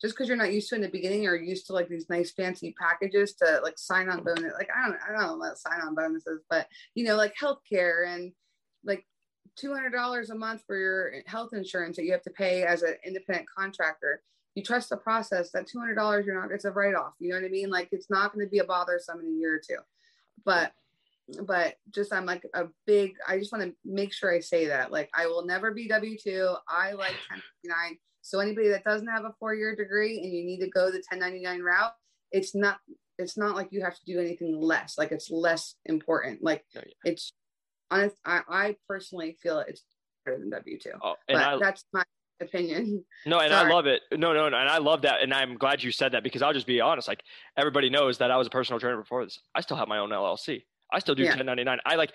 just 0.00 0.14
because 0.14 0.28
you're 0.28 0.36
not 0.36 0.52
used 0.52 0.68
to 0.68 0.74
it 0.74 0.78
in 0.78 0.82
the 0.82 0.88
beginning 0.88 1.26
or 1.26 1.36
used 1.36 1.66
to 1.66 1.72
like 1.72 1.88
these 1.88 2.08
nice 2.08 2.32
fancy 2.32 2.74
packages 2.80 3.34
to 3.34 3.60
like 3.62 3.78
sign 3.78 4.08
on 4.08 4.22
bonus 4.22 4.54
like 4.54 4.68
i 4.74 4.86
don't 4.86 4.98
i 5.06 5.12
don't 5.12 5.26
know 5.26 5.36
what 5.36 5.58
sign 5.58 5.80
on 5.80 5.94
bonuses 5.94 6.40
but 6.48 6.66
you 6.94 7.04
know 7.04 7.16
like 7.16 7.34
healthcare 7.40 8.06
and 8.06 8.32
like 8.84 9.04
$200 9.62 10.30
a 10.30 10.34
month 10.34 10.62
for 10.66 10.76
your 10.76 11.12
health 11.26 11.50
insurance 11.52 11.96
that 11.96 12.04
you 12.04 12.12
have 12.12 12.22
to 12.22 12.30
pay 12.30 12.64
as 12.64 12.82
an 12.82 12.94
independent 13.04 13.48
contractor. 13.48 14.22
You 14.54 14.64
trust 14.64 14.88
the 14.90 14.96
process 14.96 15.50
that 15.52 15.68
$200 15.68 16.26
you're 16.26 16.40
not 16.40 16.50
it's 16.52 16.64
a 16.64 16.70
write-off 16.70 17.14
you 17.20 17.30
know 17.30 17.36
what 17.36 17.44
i 17.44 17.48
mean? 17.48 17.70
Like 17.70 17.88
it's 17.92 18.10
not 18.10 18.32
going 18.32 18.44
to 18.44 18.50
be 18.50 18.58
a 18.58 18.64
bothersome 18.64 19.20
in 19.20 19.26
a 19.26 19.38
year 19.38 19.54
or 19.54 19.60
two. 19.66 19.80
But 20.44 20.72
but 21.46 21.74
just 21.94 22.12
i'm 22.12 22.26
like 22.26 22.44
a 22.54 22.64
big 22.86 23.14
i 23.28 23.38
just 23.38 23.52
want 23.52 23.64
to 23.64 23.72
make 23.84 24.12
sure 24.12 24.32
i 24.32 24.40
say 24.40 24.66
that 24.66 24.90
like 24.90 25.08
i 25.14 25.26
will 25.26 25.44
never 25.46 25.70
be 25.70 25.88
w2 25.88 26.56
i 26.68 26.92
like 26.92 27.14
1099 27.62 27.98
so 28.22 28.40
anybody 28.40 28.68
that 28.68 28.84
doesn't 28.84 29.08
have 29.08 29.24
a 29.24 29.34
four-year 29.38 29.76
degree 29.76 30.18
and 30.18 30.32
you 30.32 30.44
need 30.44 30.60
to 30.60 30.68
go 30.68 30.86
the 30.86 31.02
1099 31.10 31.60
route 31.62 31.92
it's 32.32 32.54
not 32.54 32.78
it's 33.18 33.36
not 33.36 33.54
like 33.54 33.68
you 33.70 33.82
have 33.82 33.94
to 33.94 34.04
do 34.06 34.18
anything 34.18 34.60
less 34.60 34.96
like 34.98 35.12
it's 35.12 35.30
less 35.30 35.74
important 35.86 36.42
like 36.42 36.64
No, 36.74 36.82
yeah. 36.84 37.12
it's 37.12 37.32
honest 37.90 38.16
I, 38.24 38.40
I 38.48 38.76
personally 38.88 39.36
feel 39.42 39.60
it's 39.60 39.82
better 40.24 40.38
than 40.38 40.50
w2 40.50 40.86
Oh, 41.02 41.14
but 41.28 41.36
I, 41.36 41.58
that's 41.58 41.84
my 41.92 42.02
opinion 42.40 43.04
No, 43.26 43.38
and 43.38 43.52
I 43.52 43.68
love 43.68 43.86
it. 43.86 44.02
No, 44.12 44.32
no, 44.32 44.48
no, 44.48 44.56
and 44.56 44.68
I 44.68 44.78
love 44.78 45.02
that, 45.02 45.22
and 45.22 45.32
I'm 45.34 45.56
glad 45.56 45.82
you 45.82 45.92
said 45.92 46.12
that 46.12 46.22
because 46.22 46.40
I'll 46.42 46.54
just 46.54 46.66
be 46.66 46.80
honest. 46.80 47.06
Like 47.06 47.22
everybody 47.56 47.90
knows 47.90 48.18
that 48.18 48.30
I 48.30 48.36
was 48.36 48.46
a 48.46 48.50
personal 48.50 48.80
trainer 48.80 48.96
before 48.96 49.24
this. 49.24 49.38
I 49.54 49.60
still 49.60 49.76
have 49.76 49.88
my 49.88 49.98
own 49.98 50.10
LLC. 50.10 50.62
I 50.92 50.98
still 50.98 51.14
do 51.14 51.22
yeah. 51.22 51.30
1099. 51.30 51.78
I 51.84 51.94
like 51.96 52.12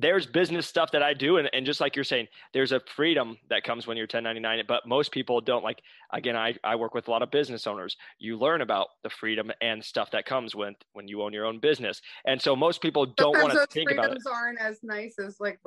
there's 0.00 0.26
business 0.26 0.66
stuff 0.66 0.90
that 0.92 1.02
I 1.02 1.14
do. 1.14 1.36
And, 1.36 1.48
and 1.52 1.66
just 1.66 1.80
like 1.80 1.96
you're 1.96 2.04
saying, 2.04 2.28
there's 2.52 2.72
a 2.72 2.80
freedom 2.94 3.36
that 3.48 3.64
comes 3.64 3.86
when 3.86 3.96
you're 3.96 4.04
1099, 4.04 4.64
but 4.66 4.86
most 4.86 5.12
people 5.12 5.40
don't 5.40 5.62
like, 5.62 5.82
again, 6.12 6.36
I, 6.36 6.54
I 6.64 6.76
work 6.76 6.94
with 6.94 7.08
a 7.08 7.10
lot 7.10 7.22
of 7.22 7.30
business 7.30 7.66
owners. 7.66 7.96
You 8.18 8.38
learn 8.38 8.62
about 8.62 8.88
the 9.02 9.10
freedom 9.10 9.50
and 9.60 9.84
stuff 9.84 10.10
that 10.12 10.26
comes 10.26 10.54
when, 10.54 10.74
when 10.92 11.08
you 11.08 11.22
own 11.22 11.32
your 11.32 11.46
own 11.46 11.58
business. 11.58 12.00
And 12.24 12.40
so 12.40 12.56
most 12.56 12.80
people 12.80 13.06
don't 13.06 13.40
want 13.40 13.52
to 13.52 13.66
think 13.70 13.90
about 13.90 14.06
it. 14.06 14.22
Freedoms 14.22 14.26
aren't 14.26 14.60
as 14.60 14.78
nice 14.82 15.16
as 15.18 15.36
like, 15.40 15.58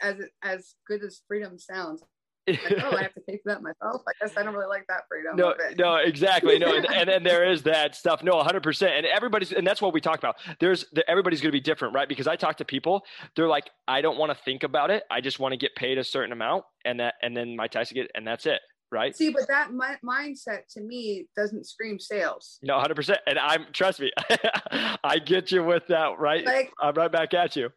as, 0.00 0.16
as 0.42 0.74
good 0.86 1.02
as 1.02 1.22
freedom 1.28 1.58
sounds 1.58 2.02
like, 2.46 2.84
oh, 2.84 2.96
I 2.96 3.02
have 3.02 3.14
to 3.14 3.20
pay 3.20 3.38
for 3.42 3.52
that 3.52 3.62
myself. 3.62 4.02
I 4.08 4.12
guess 4.20 4.36
I 4.36 4.42
don't 4.42 4.54
really 4.54 4.68
like 4.68 4.86
that 4.88 5.02
freedom. 5.08 5.36
No, 5.36 5.54
no, 5.78 5.96
exactly. 5.96 6.58
No, 6.58 6.74
and, 6.74 6.86
and 6.94 7.08
then 7.08 7.22
there 7.22 7.50
is 7.50 7.62
that 7.64 7.94
stuff. 7.94 8.22
No, 8.22 8.32
100%. 8.32 8.88
And 8.88 9.06
everybody's, 9.06 9.52
and 9.52 9.66
that's 9.66 9.82
what 9.82 9.92
we 9.92 10.00
talk 10.00 10.18
about. 10.18 10.36
There's, 10.60 10.84
everybody's 11.08 11.40
going 11.40 11.50
to 11.50 11.56
be 11.56 11.60
different, 11.60 11.94
right? 11.94 12.08
Because 12.08 12.26
I 12.26 12.36
talk 12.36 12.56
to 12.58 12.64
people, 12.64 13.04
they're 13.34 13.48
like, 13.48 13.70
I 13.88 14.00
don't 14.00 14.18
want 14.18 14.30
to 14.30 14.38
think 14.44 14.62
about 14.62 14.90
it. 14.90 15.04
I 15.10 15.20
just 15.20 15.38
want 15.38 15.52
to 15.52 15.58
get 15.58 15.74
paid 15.74 15.98
a 15.98 16.04
certain 16.04 16.32
amount, 16.32 16.64
and 16.84 17.00
that, 17.00 17.14
and 17.22 17.36
then 17.36 17.56
my 17.56 17.66
tax 17.66 17.92
get, 17.92 18.10
and 18.14 18.26
that's 18.26 18.46
it. 18.46 18.60
Right. 18.92 19.16
See, 19.16 19.30
but 19.30 19.48
that 19.48 19.72
my, 19.72 19.96
mindset 20.04 20.60
to 20.74 20.80
me 20.80 21.26
doesn't 21.36 21.66
scream 21.66 21.98
sales. 21.98 22.60
No, 22.62 22.74
100%. 22.74 23.16
And 23.26 23.36
I'm, 23.36 23.66
trust 23.72 23.98
me, 23.98 24.12
I 25.02 25.18
get 25.18 25.50
you 25.50 25.64
with 25.64 25.88
that, 25.88 26.20
right? 26.20 26.46
Like, 26.46 26.72
I'm 26.80 26.94
right 26.94 27.10
back 27.10 27.34
at 27.34 27.56
you. 27.56 27.70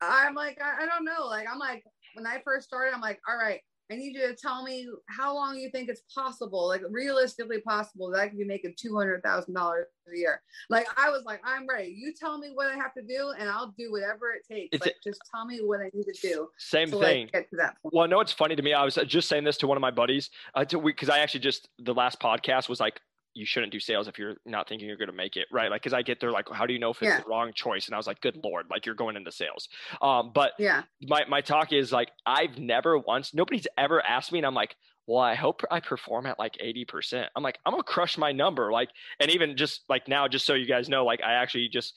I'm 0.00 0.34
like, 0.34 0.58
I, 0.62 0.84
I 0.84 0.86
don't 0.86 1.04
know. 1.04 1.26
Like, 1.26 1.46
I'm 1.50 1.58
like, 1.58 1.84
when 2.14 2.26
I 2.26 2.40
first 2.44 2.66
started, 2.66 2.94
I'm 2.94 3.00
like, 3.00 3.20
all 3.28 3.36
right, 3.36 3.60
I 3.90 3.96
need 3.96 4.14
you 4.14 4.26
to 4.28 4.34
tell 4.34 4.62
me 4.62 4.88
how 5.08 5.34
long 5.34 5.56
you 5.56 5.70
think 5.70 5.88
it's 5.88 6.02
possible, 6.14 6.66
like 6.68 6.82
realistically 6.88 7.60
possible 7.60 8.10
that 8.10 8.20
I 8.20 8.28
could 8.28 8.38
be 8.38 8.44
making 8.44 8.74
two 8.78 8.96
hundred 8.96 9.22
thousand 9.22 9.54
dollars 9.54 9.86
a 10.12 10.16
year. 10.16 10.40
Like 10.70 10.86
I 10.96 11.10
was 11.10 11.24
like, 11.24 11.40
I'm 11.44 11.66
ready. 11.68 11.94
You 11.96 12.12
tell 12.18 12.38
me 12.38 12.48
what 12.54 12.68
I 12.68 12.76
have 12.76 12.94
to 12.94 13.02
do, 13.02 13.34
and 13.38 13.48
I'll 13.48 13.74
do 13.78 13.92
whatever 13.92 14.32
it 14.32 14.42
takes. 14.50 14.70
It's 14.72 14.86
like, 14.86 14.96
a, 14.96 15.08
just 15.08 15.20
tell 15.34 15.44
me 15.44 15.58
what 15.58 15.80
I 15.80 15.90
need 15.92 16.04
to 16.04 16.18
do. 16.22 16.48
Same 16.58 16.90
to, 16.90 16.98
thing. 16.98 17.24
Like, 17.24 17.32
get 17.32 17.50
to 17.50 17.56
that 17.56 17.76
point. 17.82 17.94
Well, 17.94 18.08
no, 18.08 18.20
it's 18.20 18.32
funny 18.32 18.56
to 18.56 18.62
me. 18.62 18.72
I 18.72 18.84
was 18.84 18.94
just 19.06 19.28
saying 19.28 19.44
this 19.44 19.58
to 19.58 19.66
one 19.66 19.76
of 19.76 19.82
my 19.82 19.90
buddies 19.90 20.30
because 20.54 21.08
uh, 21.10 21.12
I 21.12 21.18
actually 21.18 21.40
just 21.40 21.68
the 21.78 21.94
last 21.94 22.20
podcast 22.20 22.68
was 22.68 22.80
like 22.80 23.00
you 23.34 23.44
shouldn't 23.44 23.72
do 23.72 23.80
sales 23.80 24.08
if 24.08 24.18
you're 24.18 24.36
not 24.46 24.68
thinking 24.68 24.88
you're 24.88 24.96
going 24.96 25.10
to 25.10 25.14
make 25.14 25.36
it 25.36 25.46
right? 25.52 25.70
Like 25.70 25.82
because 25.82 25.92
i 25.92 26.02
get 26.02 26.20
there 26.20 26.30
like 26.30 26.46
how 26.52 26.66
do 26.66 26.72
you 26.72 26.78
know 26.78 26.90
if 26.90 27.02
it's 27.02 27.08
yeah. 27.08 27.20
the 27.20 27.28
wrong 27.28 27.52
choice? 27.54 27.86
And 27.86 27.94
i 27.94 27.98
was 27.98 28.06
like 28.06 28.20
good 28.20 28.38
lord 28.42 28.66
like 28.70 28.86
you're 28.86 28.94
going 28.94 29.16
into 29.16 29.32
sales. 29.32 29.68
Um 30.00 30.32
but 30.34 30.52
yeah. 30.58 30.82
my, 31.02 31.24
my 31.28 31.40
talk 31.40 31.72
is 31.72 31.92
like 31.92 32.10
i've 32.26 32.58
never 32.58 32.98
once 32.98 33.34
nobody's 33.34 33.66
ever 33.76 34.04
asked 34.04 34.32
me 34.32 34.38
and 34.38 34.46
i'm 34.46 34.54
like 34.54 34.76
well 35.06 35.20
i 35.20 35.34
hope 35.34 35.62
i 35.70 35.80
perform 35.80 36.26
at 36.26 36.38
like 36.38 36.54
80% 36.64 37.26
i'm 37.36 37.42
like 37.42 37.58
i'm 37.66 37.72
gonna 37.72 37.82
crush 37.82 38.16
my 38.16 38.32
number 38.32 38.72
like 38.72 38.88
and 39.20 39.30
even 39.30 39.56
just 39.56 39.84
like 39.88 40.08
now 40.08 40.28
just 40.28 40.46
so 40.46 40.54
you 40.54 40.66
guys 40.66 40.88
know 40.88 41.04
like 41.04 41.22
i 41.22 41.34
actually 41.34 41.68
just 41.68 41.94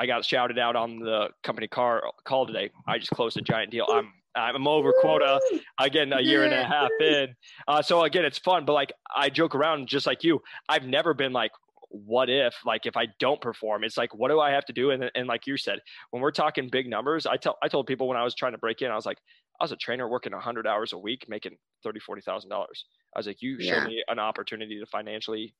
i 0.00 0.06
got 0.06 0.24
shouted 0.24 0.58
out 0.58 0.74
on 0.76 0.98
the 0.98 1.28
company 1.42 1.68
car 1.68 2.02
call 2.24 2.46
today. 2.46 2.70
I 2.88 2.98
just 2.98 3.10
closed 3.10 3.36
a 3.36 3.42
giant 3.42 3.70
deal. 3.70 3.86
I'm 3.92 4.12
I'm 4.34 4.66
over 4.68 4.92
quota 5.00 5.40
again 5.80 6.12
a 6.12 6.20
year 6.20 6.44
and 6.44 6.54
a 6.54 6.64
half 6.64 6.90
in. 7.00 7.34
Uh, 7.66 7.82
so 7.82 8.02
again, 8.04 8.24
it's 8.24 8.38
fun, 8.38 8.64
but 8.64 8.74
like 8.74 8.92
I 9.14 9.28
joke 9.28 9.54
around 9.54 9.88
just 9.88 10.06
like 10.06 10.22
you. 10.22 10.40
I've 10.68 10.84
never 10.84 11.14
been 11.14 11.32
like, 11.32 11.50
what 11.88 12.30
if 12.30 12.54
like 12.64 12.86
if 12.86 12.96
I 12.96 13.08
don't 13.18 13.40
perform? 13.40 13.82
It's 13.82 13.96
like, 13.96 14.14
what 14.14 14.28
do 14.28 14.38
I 14.40 14.50
have 14.52 14.64
to 14.66 14.72
do? 14.72 14.92
And 14.92 15.10
and 15.14 15.26
like 15.26 15.46
you 15.46 15.56
said, 15.56 15.80
when 16.10 16.22
we're 16.22 16.30
talking 16.30 16.68
big 16.70 16.88
numbers, 16.88 17.26
I 17.26 17.36
tell 17.36 17.58
I 17.62 17.68
told 17.68 17.86
people 17.86 18.06
when 18.06 18.16
I 18.16 18.22
was 18.22 18.34
trying 18.34 18.52
to 18.52 18.58
break 18.58 18.82
in, 18.82 18.90
I 18.90 18.94
was 18.94 19.06
like, 19.06 19.18
I 19.60 19.64
was 19.64 19.72
a 19.72 19.76
trainer 19.76 20.08
working 20.08 20.32
hundred 20.32 20.66
hours 20.66 20.92
a 20.92 20.98
week, 20.98 21.26
making 21.28 21.56
thirty 21.82 22.00
forty 22.00 22.22
thousand 22.22 22.50
dollars. 22.50 22.84
I 23.14 23.18
was 23.18 23.26
like, 23.26 23.42
you 23.42 23.56
yeah. 23.58 23.74
show 23.74 23.88
me 23.88 24.04
an 24.08 24.20
opportunity 24.20 24.78
to 24.78 24.86
financially 24.86 25.54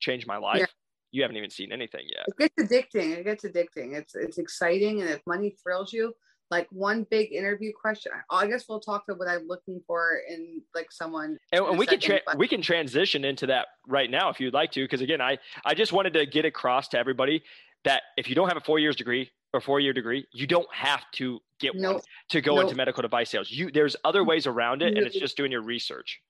change 0.00 0.26
my 0.26 0.38
life. 0.38 0.60
Yeah. 0.60 0.66
You 1.12 1.22
haven't 1.22 1.36
even 1.36 1.50
seen 1.50 1.72
anything 1.72 2.06
yet. 2.06 2.26
It 2.26 2.54
gets 2.56 2.72
addicting. 2.72 3.16
It 3.16 3.24
gets 3.24 3.44
addicting. 3.44 3.94
It's 3.94 4.14
it's 4.14 4.38
exciting, 4.38 5.02
and 5.02 5.10
if 5.10 5.20
money 5.26 5.54
thrills 5.62 5.92
you, 5.92 6.12
like 6.50 6.68
one 6.70 7.06
big 7.10 7.32
interview 7.32 7.72
question 7.72 8.12
i 8.30 8.46
guess 8.46 8.64
we'll 8.68 8.80
talk 8.80 9.04
to 9.06 9.14
what 9.14 9.28
i'm 9.28 9.46
looking 9.46 9.80
for 9.86 10.20
in 10.28 10.62
like 10.74 10.92
someone 10.92 11.36
and, 11.52 11.64
and 11.64 11.78
we 11.78 11.86
second, 11.86 12.00
can 12.00 12.20
tra- 12.24 12.36
we 12.36 12.48
can 12.48 12.62
transition 12.62 13.24
into 13.24 13.46
that 13.46 13.66
right 13.86 14.10
now 14.10 14.28
if 14.28 14.38
you'd 14.40 14.54
like 14.54 14.70
to 14.70 14.84
because 14.84 15.00
again 15.00 15.20
i 15.20 15.36
i 15.64 15.74
just 15.74 15.92
wanted 15.92 16.12
to 16.12 16.24
get 16.26 16.44
across 16.44 16.88
to 16.88 16.98
everybody 16.98 17.42
that 17.84 18.02
if 18.16 18.28
you 18.28 18.34
don't 18.34 18.48
have 18.48 18.56
a 18.56 18.60
four 18.60 18.78
years 18.78 18.96
degree 18.96 19.30
or 19.52 19.60
four 19.60 19.80
year 19.80 19.92
degree 19.92 20.26
you 20.32 20.46
don't 20.46 20.72
have 20.72 21.02
to 21.12 21.40
get 21.60 21.74
nope. 21.74 21.94
one 21.94 22.02
to 22.30 22.40
go 22.40 22.56
nope. 22.56 22.64
into 22.64 22.74
medical 22.74 23.02
device 23.02 23.30
sales. 23.30 23.50
You 23.50 23.70
there's 23.70 23.96
other 24.04 24.20
mm-hmm. 24.20 24.30
ways 24.30 24.46
around 24.46 24.82
it 24.82 24.88
and 24.88 24.98
it's 24.98 25.16
mm-hmm. 25.16 25.22
just 25.22 25.36
doing 25.36 25.52
your 25.52 25.62
research. 25.62 26.20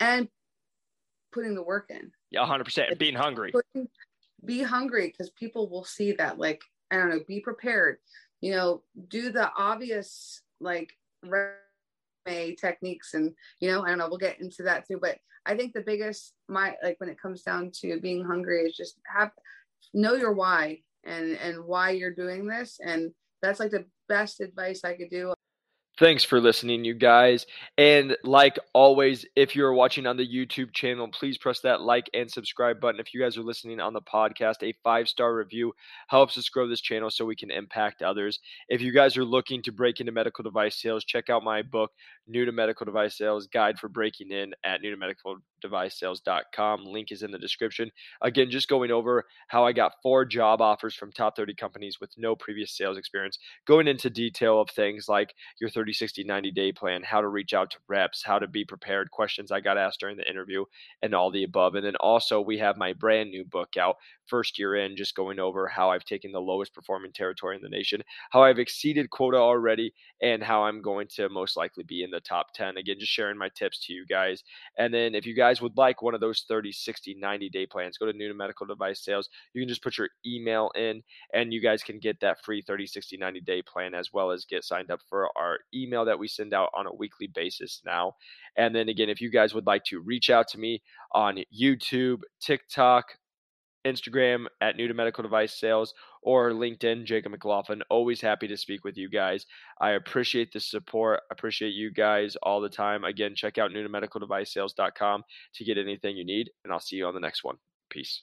And 0.00 0.28
putting 1.32 1.54
the 1.54 1.62
work 1.62 1.86
in. 1.90 2.10
Yeah 2.30 2.46
100% 2.46 2.98
being 2.98 3.14
hungry. 3.14 3.52
Be 4.44 4.62
hungry 4.62 5.08
because 5.08 5.30
people 5.30 5.68
will 5.68 5.84
see 5.84 6.12
that 6.12 6.38
like 6.38 6.60
i 6.90 6.96
don't 6.96 7.08
know 7.08 7.20
be 7.26 7.40
prepared 7.40 7.96
you 8.44 8.50
know, 8.50 8.82
do 9.08 9.30
the 9.30 9.50
obvious 9.56 10.42
like 10.60 10.92
resume 11.24 12.54
techniques 12.56 13.14
and 13.14 13.32
you 13.58 13.70
know, 13.70 13.82
I 13.82 13.88
don't 13.88 13.96
know, 13.96 14.08
we'll 14.08 14.18
get 14.18 14.38
into 14.38 14.64
that 14.64 14.86
too. 14.86 14.98
But 15.00 15.16
I 15.46 15.56
think 15.56 15.72
the 15.72 15.80
biggest 15.80 16.34
my 16.46 16.74
like 16.82 17.00
when 17.00 17.08
it 17.08 17.20
comes 17.20 17.40
down 17.40 17.70
to 17.80 17.98
being 18.00 18.22
hungry 18.22 18.60
is 18.60 18.76
just 18.76 18.98
have 19.06 19.30
know 19.94 20.12
your 20.12 20.34
why 20.34 20.80
and 21.04 21.38
and 21.38 21.64
why 21.64 21.90
you're 21.90 22.14
doing 22.14 22.46
this. 22.46 22.80
And 22.84 23.12
that's 23.40 23.60
like 23.60 23.70
the 23.70 23.86
best 24.10 24.40
advice 24.40 24.84
I 24.84 24.94
could 24.94 25.10
do. 25.10 25.33
Thanks 25.96 26.24
for 26.24 26.40
listening, 26.40 26.84
you 26.84 26.92
guys. 26.94 27.46
And 27.78 28.16
like 28.24 28.58
always, 28.72 29.24
if 29.36 29.54
you're 29.54 29.72
watching 29.72 30.08
on 30.08 30.16
the 30.16 30.26
YouTube 30.26 30.72
channel, 30.72 31.06
please 31.06 31.38
press 31.38 31.60
that 31.60 31.82
like 31.82 32.10
and 32.12 32.28
subscribe 32.28 32.80
button. 32.80 32.98
If 32.98 33.14
you 33.14 33.20
guys 33.20 33.38
are 33.38 33.44
listening 33.44 33.78
on 33.78 33.92
the 33.92 34.00
podcast, 34.00 34.64
a 34.64 34.74
five 34.82 35.08
star 35.08 35.32
review 35.36 35.72
helps 36.08 36.36
us 36.36 36.48
grow 36.48 36.66
this 36.66 36.80
channel 36.80 37.10
so 37.10 37.24
we 37.24 37.36
can 37.36 37.52
impact 37.52 38.02
others. 38.02 38.40
If 38.68 38.80
you 38.80 38.92
guys 38.92 39.16
are 39.16 39.24
looking 39.24 39.62
to 39.62 39.70
break 39.70 40.00
into 40.00 40.10
medical 40.10 40.42
device 40.42 40.82
sales, 40.82 41.04
check 41.04 41.30
out 41.30 41.44
my 41.44 41.62
book, 41.62 41.92
New 42.26 42.44
to 42.44 42.50
Medical 42.50 42.86
Device 42.86 43.16
Sales 43.16 43.46
Guide 43.46 43.78
for 43.78 43.88
Breaking 43.88 44.32
In 44.32 44.52
at 44.64 44.80
new 44.80 44.90
to 44.90 44.96
medical 44.96 45.36
device 45.64 45.98
sales.com. 45.98 46.84
Link 46.84 47.12
is 47.12 47.22
in 47.22 47.30
the 47.30 47.38
description. 47.38 47.90
Again, 48.20 48.50
just 48.50 48.68
going 48.68 48.90
over 48.90 49.24
how 49.48 49.64
I 49.64 49.72
got 49.72 49.92
four 50.02 50.24
job 50.24 50.60
offers 50.60 50.94
from 50.94 51.12
top 51.12 51.36
30 51.36 51.54
companies 51.54 52.00
with 52.00 52.10
no 52.16 52.34
previous 52.34 52.76
sales 52.76 52.98
experience, 52.98 53.38
going 53.66 53.86
into 53.88 54.10
detail 54.10 54.60
of 54.60 54.68
things 54.70 55.08
like 55.08 55.32
your 55.60 55.70
30 55.70 55.84
30, 55.84 55.92
60, 55.92 56.24
90 56.24 56.50
day 56.52 56.72
plan, 56.72 57.02
how 57.02 57.20
to 57.20 57.28
reach 57.28 57.52
out 57.52 57.70
to 57.70 57.76
reps, 57.88 58.24
how 58.24 58.38
to 58.38 58.48
be 58.48 58.64
prepared, 58.64 59.10
questions 59.10 59.52
I 59.52 59.60
got 59.60 59.76
asked 59.76 60.00
during 60.00 60.16
the 60.16 60.28
interview, 60.28 60.64
and 61.02 61.14
all 61.14 61.30
the 61.30 61.44
above. 61.44 61.74
And 61.74 61.84
then 61.84 61.96
also, 61.96 62.40
we 62.40 62.56
have 62.56 62.78
my 62.78 62.94
brand 62.94 63.30
new 63.30 63.44
book 63.44 63.76
out, 63.76 63.96
first 64.26 64.58
year 64.58 64.76
in, 64.76 64.96
just 64.96 65.14
going 65.14 65.38
over 65.38 65.66
how 65.66 65.90
I've 65.90 66.04
taken 66.04 66.32
the 66.32 66.40
lowest 66.40 66.74
performing 66.74 67.12
territory 67.12 67.56
in 67.56 67.62
the 67.62 67.68
nation, 67.68 68.02
how 68.30 68.42
I've 68.42 68.58
exceeded 68.58 69.10
quota 69.10 69.36
already, 69.36 69.92
and 70.22 70.42
how 70.42 70.64
I'm 70.64 70.82
going 70.82 71.08
to 71.16 71.28
most 71.28 71.56
likely 71.56 71.84
be 71.84 72.02
in 72.02 72.10
the 72.10 72.20
top 72.20 72.52
10. 72.54 72.76
Again, 72.76 72.96
just 72.98 73.12
sharing 73.12 73.38
my 73.38 73.48
tips 73.50 73.84
to 73.86 73.92
you 73.92 74.06
guys. 74.06 74.42
And 74.78 74.92
then 74.92 75.14
if 75.14 75.26
you 75.26 75.34
guys 75.34 75.60
would 75.60 75.76
like 75.76 76.02
one 76.02 76.14
of 76.14 76.20
those 76.20 76.44
30, 76.48 76.72
60, 76.72 77.16
90 77.18 77.48
day 77.50 77.66
plans, 77.66 77.98
go 77.98 78.06
to 78.06 78.12
New 78.12 78.34
Medical 78.34 78.66
Device 78.66 79.04
Sales. 79.04 79.28
You 79.52 79.62
can 79.62 79.68
just 79.68 79.82
put 79.82 79.98
your 79.98 80.08
email 80.26 80.70
in, 80.74 81.02
and 81.32 81.52
you 81.52 81.60
guys 81.60 81.82
can 81.82 81.98
get 81.98 82.20
that 82.20 82.42
free 82.44 82.62
30, 82.62 82.86
60, 82.86 83.16
90 83.16 83.40
day 83.40 83.62
plan 83.62 83.94
as 83.94 84.12
well 84.12 84.30
as 84.30 84.44
get 84.44 84.64
signed 84.64 84.90
up 84.90 85.00
for 85.08 85.28
our 85.36 85.58
email 85.74 86.04
that 86.04 86.18
we 86.18 86.28
send 86.28 86.54
out 86.54 86.70
on 86.74 86.86
a 86.86 86.94
weekly 86.94 87.26
basis 87.26 87.82
now. 87.84 88.14
And 88.56 88.74
then 88.74 88.88
again, 88.88 89.08
if 89.08 89.20
you 89.20 89.30
guys 89.30 89.54
would 89.54 89.66
like 89.66 89.84
to 89.84 90.00
reach 90.00 90.30
out 90.30 90.48
to 90.48 90.58
me 90.58 90.82
on 91.12 91.38
YouTube, 91.56 92.20
TikTok, 92.40 93.06
Instagram 93.84 94.46
at 94.60 94.76
New 94.76 94.88
to 94.88 94.94
Medical 94.94 95.22
Device 95.22 95.58
Sales 95.58 95.94
or 96.22 96.50
LinkedIn, 96.50 97.04
Jacob 97.04 97.32
McLaughlin. 97.32 97.82
Always 97.90 98.20
happy 98.20 98.48
to 98.48 98.56
speak 98.56 98.84
with 98.84 98.96
you 98.96 99.08
guys. 99.08 99.46
I 99.80 99.90
appreciate 99.90 100.52
the 100.52 100.60
support. 100.60 101.20
Appreciate 101.30 101.70
you 101.70 101.90
guys 101.92 102.36
all 102.42 102.60
the 102.60 102.68
time. 102.68 103.04
Again, 103.04 103.34
check 103.34 103.58
out 103.58 103.72
new 103.72 103.82
to 103.82 103.88
medical 103.88 104.20
device 104.20 104.52
sales.com 104.52 105.22
to 105.54 105.64
get 105.64 105.78
anything 105.78 106.16
you 106.16 106.24
need, 106.24 106.50
and 106.64 106.72
I'll 106.72 106.80
see 106.80 106.96
you 106.96 107.06
on 107.06 107.14
the 107.14 107.20
next 107.20 107.44
one. 107.44 107.56
Peace. 107.90 108.22